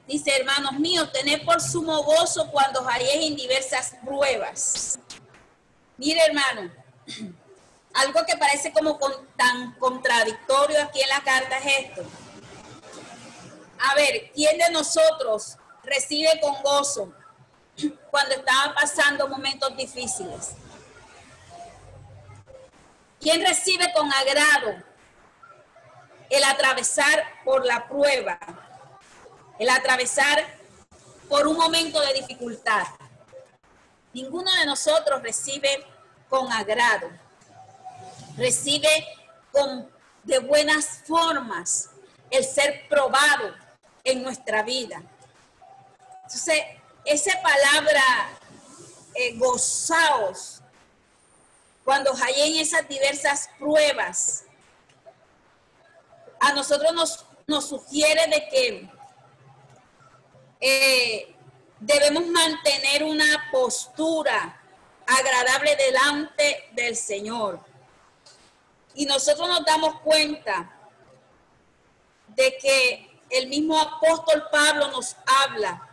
Dice, 0.05 0.35
hermanos 0.35 0.73
míos, 0.79 1.11
tened 1.13 1.45
por 1.45 1.61
sumo 1.61 2.01
gozo 2.01 2.49
cuando 2.49 2.81
halléis 2.81 3.27
en 3.27 3.35
diversas 3.35 3.93
pruebas. 4.03 4.99
Mire, 5.97 6.19
hermano, 6.25 6.71
algo 7.93 8.25
que 8.25 8.35
parece 8.35 8.73
como 8.73 8.97
tan 9.37 9.73
contradictorio 9.73 10.81
aquí 10.81 10.99
en 11.01 11.09
la 11.09 11.21
carta 11.21 11.59
es 11.59 11.85
esto. 11.85 12.28
A 13.79 13.95
ver, 13.95 14.31
¿quién 14.33 14.57
de 14.57 14.69
nosotros 14.71 15.57
recibe 15.83 16.39
con 16.41 16.61
gozo 16.61 17.13
cuando 18.11 18.35
estaba 18.35 18.73
pasando 18.75 19.27
momentos 19.27 19.75
difíciles? 19.75 20.51
¿Quién 23.19 23.41
recibe 23.45 23.91
con 23.93 24.11
agrado 24.13 24.83
el 26.29 26.43
atravesar 26.43 27.23
por 27.43 27.65
la 27.65 27.87
prueba? 27.87 28.39
El 29.57 29.69
atravesar 29.69 30.57
por 31.27 31.47
un 31.47 31.57
momento 31.57 31.99
de 31.99 32.13
dificultad. 32.13 32.83
Ninguno 34.13 34.51
de 34.55 34.65
nosotros 34.65 35.21
recibe 35.21 35.85
con 36.29 36.51
agrado 36.51 37.09
recibe 38.39 38.89
con, 39.51 39.91
de 40.23 40.39
buenas 40.39 41.03
formas 41.05 41.89
el 42.31 42.43
ser 42.43 42.87
probado 42.87 43.53
en 44.11 44.23
nuestra 44.23 44.63
vida. 44.63 45.01
Entonces, 46.23 46.61
esa 47.05 47.41
palabra 47.41 48.03
eh, 49.15 49.35
gozaos, 49.37 50.61
cuando 51.83 52.13
hay 52.23 52.51
en 52.51 52.59
esas 52.61 52.87
diversas 52.87 53.49
pruebas, 53.57 54.43
a 56.39 56.53
nosotros 56.53 56.93
nos, 56.93 57.25
nos 57.47 57.67
sugiere 57.67 58.27
de 58.27 58.47
que 58.49 58.89
eh, 60.61 61.35
debemos 61.79 62.27
mantener 62.27 63.03
una 63.03 63.49
postura 63.51 64.61
agradable 65.07 65.75
delante 65.75 66.69
del 66.73 66.95
Señor. 66.95 67.59
Y 68.93 69.05
nosotros 69.05 69.47
nos 69.47 69.65
damos 69.65 69.99
cuenta 70.01 70.75
de 72.27 72.57
que 72.57 73.08
el 73.29 73.47
mismo 73.47 73.79
apóstol 73.79 74.43
Pablo 74.51 74.91
nos 74.91 75.15
habla 75.25 75.87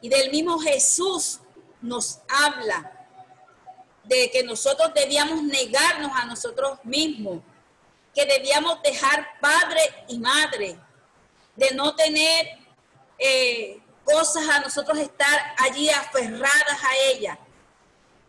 y 0.00 0.08
del 0.08 0.30
mismo 0.30 0.58
Jesús 0.58 1.40
nos 1.80 2.20
habla 2.28 3.06
de 4.04 4.30
que 4.30 4.42
nosotros 4.42 4.92
debíamos 4.94 5.42
negarnos 5.42 6.10
a 6.14 6.24
nosotros 6.24 6.78
mismos, 6.84 7.40
que 8.14 8.26
debíamos 8.26 8.82
dejar 8.82 9.38
padre 9.40 9.80
y 10.08 10.18
madre, 10.18 10.78
de 11.54 11.70
no 11.72 11.94
tener 11.94 12.58
eh, 13.18 13.80
cosas 14.04 14.48
a 14.48 14.60
nosotros 14.60 14.98
estar 14.98 15.54
allí 15.58 15.88
aferradas 15.90 16.82
a 16.82 16.96
ella, 17.12 17.38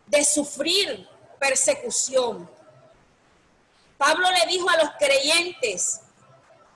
de 0.06 0.24
sufrir 0.24 1.08
persecución. 1.40 2.48
Pablo 3.98 4.28
le 4.30 4.46
dijo 4.46 4.68
a 4.68 4.76
los 4.76 4.90
creyentes 4.98 6.00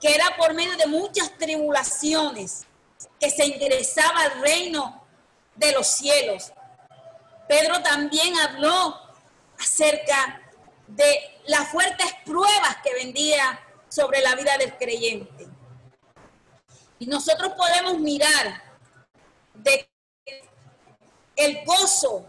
que 0.00 0.14
era 0.14 0.36
por 0.36 0.54
medio 0.54 0.76
de 0.76 0.86
muchas 0.86 1.36
tribulaciones 1.36 2.66
que 3.18 3.30
se 3.30 3.46
ingresaba 3.46 4.20
al 4.22 4.40
reino 4.40 5.04
de 5.56 5.72
los 5.72 5.86
cielos. 5.86 6.52
Pedro 7.48 7.82
también 7.82 8.36
habló 8.38 9.00
acerca 9.58 10.42
de 10.86 11.40
las 11.46 11.68
fuertes 11.68 12.06
pruebas 12.24 12.76
que 12.82 12.94
vendía 12.94 13.60
sobre 13.88 14.20
la 14.20 14.34
vida 14.34 14.56
del 14.58 14.76
creyente. 14.76 15.48
Y 16.98 17.06
nosotros 17.06 17.52
podemos 17.54 17.98
mirar 17.98 18.62
de 19.54 19.88
el 21.36 21.64
gozo 21.64 22.26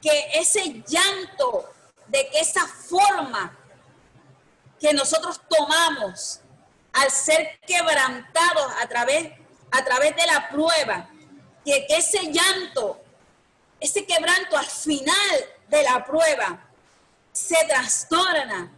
que 0.00 0.30
ese 0.34 0.82
llanto 0.86 1.68
de 2.06 2.28
que 2.28 2.40
esa 2.40 2.66
forma 2.66 3.56
que 4.80 4.92
nosotros 4.92 5.40
tomamos 5.48 6.40
al 6.92 7.10
ser 7.10 7.58
quebrantados 7.66 8.72
a 8.80 8.86
través, 8.88 9.32
a 9.70 9.84
través 9.84 10.16
de 10.16 10.26
la 10.26 10.48
prueba, 10.48 11.08
que, 11.64 11.86
que 11.86 11.96
ese 11.96 12.32
llanto, 12.32 13.00
ese 13.80 14.06
quebranto 14.06 14.56
al 14.56 14.66
final 14.66 15.14
de 15.68 15.82
la 15.82 16.04
prueba 16.04 16.66
se 17.32 17.56
trastorna, 17.66 18.72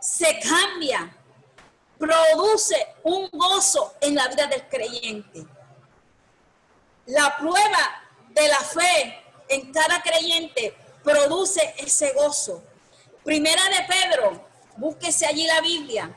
se 0.00 0.40
cambia, 0.40 1.16
produce 1.98 2.94
un 3.04 3.28
gozo 3.30 3.94
en 4.00 4.14
la 4.14 4.28
vida 4.28 4.46
del 4.46 4.68
creyente. 4.68 5.46
La 7.06 7.36
prueba 7.36 8.02
de 8.30 8.48
la 8.48 8.58
fe 8.58 9.22
en 9.48 9.72
cada 9.72 10.02
creyente 10.02 10.76
produce 11.02 11.74
ese 11.78 12.12
gozo. 12.12 12.62
Primera 13.22 13.62
de 13.68 13.86
Pedro, 13.86 14.48
búsquese 14.76 15.26
allí 15.26 15.46
la 15.46 15.60
Biblia. 15.60 16.10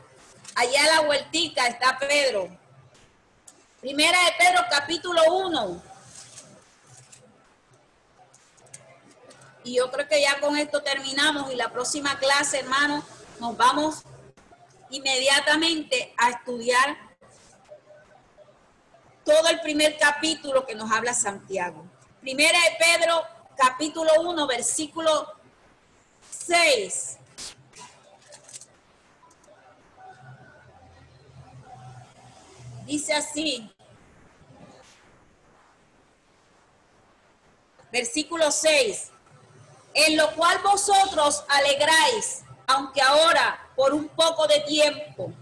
Allá 0.55 0.83
a 0.83 0.95
la 0.95 1.01
vueltica 1.01 1.67
está 1.67 1.97
Pedro. 1.99 2.49
Primera 3.79 4.17
de 4.25 4.31
Pedro, 4.37 4.65
capítulo 4.69 5.21
1. 5.31 5.83
Y 9.65 9.75
yo 9.75 9.91
creo 9.91 10.07
que 10.07 10.21
ya 10.21 10.39
con 10.39 10.57
esto 10.57 10.81
terminamos 10.81 11.51
y 11.51 11.55
la 11.55 11.71
próxima 11.71 12.17
clase, 12.17 12.59
hermano, 12.59 13.03
nos 13.39 13.55
vamos 13.57 14.03
inmediatamente 14.89 16.13
a 16.17 16.29
estudiar 16.29 16.97
todo 19.25 19.49
el 19.49 19.59
primer 19.59 19.97
capítulo 19.97 20.65
que 20.65 20.73
nos 20.73 20.89
habla 20.89 21.13
Santiago. 21.13 21.85
Primera 22.21 22.57
de 22.61 22.77
Pedro, 22.79 23.21
capítulo 23.57 24.09
1, 24.21 24.47
versículo 24.47 25.33
6. 26.31 27.16
Dice 32.87 33.13
así, 33.13 33.69
versículo 37.91 38.49
6, 38.49 39.11
en 39.93 40.15
lo 40.15 40.33
cual 40.35 40.59
vosotros 40.59 41.43
alegráis, 41.49 42.43
aunque 42.65 43.01
ahora 43.01 43.71
por 43.75 43.93
un 43.93 44.07
poco 44.07 44.47
de 44.47 44.61
tiempo, 44.61 45.33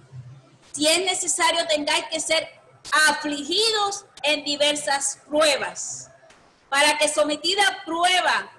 si 0.71 0.87
es 0.87 1.05
necesario 1.05 1.67
tengáis 1.67 2.05
que 2.09 2.19
ser 2.19 2.49
afligidos 3.09 4.05
en 4.23 4.43
diversas 4.43 5.19
pruebas, 5.27 6.09
para 6.67 6.97
que 6.97 7.07
sometida 7.07 7.83
prueba 7.85 8.51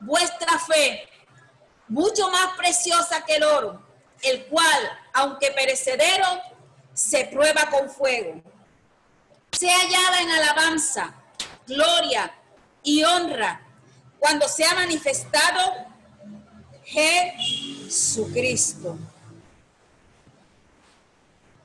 vuestra 0.00 0.58
fe, 0.58 1.08
mucho 1.86 2.28
más 2.30 2.56
preciosa 2.56 3.24
que 3.24 3.36
el 3.36 3.44
oro, 3.44 3.80
el 4.22 4.44
cual, 4.46 4.98
aunque 5.12 5.52
perecedero, 5.52 6.42
se 7.14 7.26
prueba 7.26 7.70
con 7.70 7.88
fuego, 7.88 8.42
sea 9.52 9.78
hallada 9.78 10.20
en 10.20 10.30
alabanza, 10.32 11.14
gloria 11.64 12.34
y 12.82 13.04
honra 13.04 13.64
cuando 14.18 14.48
sea 14.48 14.74
manifestado 14.74 15.60
Jesucristo 16.82 18.98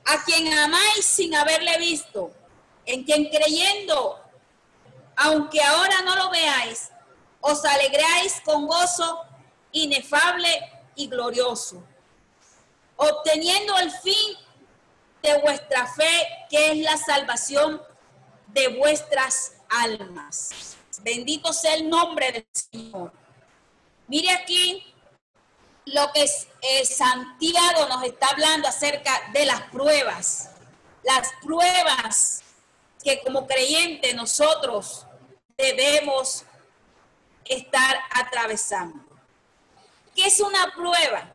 a 0.04 0.22
quien 0.22 0.56
amáis 0.56 1.04
sin 1.04 1.34
haberle 1.34 1.78
visto, 1.78 2.30
en 2.86 3.02
quien 3.02 3.28
creyendo, 3.28 4.22
aunque 5.16 5.60
ahora 5.60 6.00
no 6.04 6.14
lo 6.14 6.30
veáis, 6.30 6.90
os 7.40 7.64
alegráis 7.64 8.40
con 8.44 8.68
gozo 8.68 9.24
inefable 9.72 10.70
y 10.94 11.08
glorioso, 11.08 11.82
obteniendo 12.94 13.76
el 13.78 13.90
fin 13.90 14.38
de 15.22 15.38
vuestra 15.40 15.86
fe, 15.86 16.26
que 16.48 16.72
es 16.72 16.78
la 16.78 16.96
salvación 16.96 17.82
de 18.48 18.68
vuestras 18.68 19.52
almas. 19.68 20.76
Bendito 21.02 21.52
sea 21.52 21.74
el 21.74 21.88
nombre 21.88 22.32
del 22.32 22.46
Señor. 22.52 23.12
Mire 24.06 24.30
aquí 24.32 24.94
lo 25.86 26.10
que 26.12 26.24
eh, 26.24 26.84
Santiago 26.84 27.86
nos 27.88 28.04
está 28.04 28.28
hablando 28.28 28.68
acerca 28.68 29.30
de 29.32 29.46
las 29.46 29.62
pruebas, 29.62 30.50
las 31.02 31.30
pruebas 31.42 32.42
que 33.02 33.22
como 33.22 33.46
creyentes 33.46 34.14
nosotros 34.14 35.06
debemos 35.56 36.44
estar 37.44 37.98
atravesando. 38.10 39.02
¿Qué 40.14 40.26
es 40.26 40.40
una 40.40 40.72
prueba? 40.74 41.34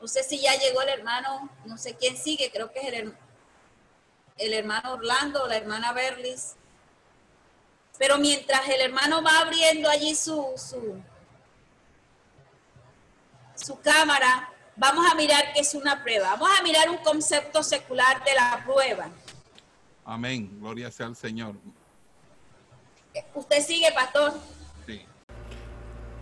No 0.00 0.06
sé 0.06 0.22
si 0.22 0.38
ya 0.38 0.54
llegó 0.56 0.82
el 0.82 0.90
hermano, 0.90 1.50
no 1.64 1.76
sé 1.76 1.94
quién 1.94 2.16
sigue, 2.16 2.50
creo 2.52 2.72
que 2.72 2.80
es 2.80 2.92
el, 2.92 3.16
el 4.36 4.52
hermano 4.52 4.92
Orlando 4.92 5.42
o 5.42 5.46
la 5.48 5.56
hermana 5.56 5.92
Berlis. 5.92 6.54
Pero 7.98 8.16
mientras 8.18 8.68
el 8.68 8.80
hermano 8.80 9.22
va 9.22 9.40
abriendo 9.40 9.88
allí 9.88 10.14
su, 10.14 10.52
su, 10.56 11.02
su 13.56 13.80
cámara, 13.80 14.52
vamos 14.76 15.04
a 15.10 15.16
mirar 15.16 15.52
qué 15.52 15.60
es 15.60 15.74
una 15.74 16.02
prueba. 16.02 16.30
Vamos 16.30 16.50
a 16.58 16.62
mirar 16.62 16.88
un 16.88 16.98
concepto 16.98 17.62
secular 17.62 18.22
de 18.24 18.34
la 18.34 18.62
prueba. 18.64 19.10
Amén. 20.04 20.60
Gloria 20.60 20.90
sea 20.92 21.06
al 21.06 21.16
Señor. 21.16 21.56
¿Usted 23.34 23.60
sigue, 23.62 23.90
pastor? 23.92 24.32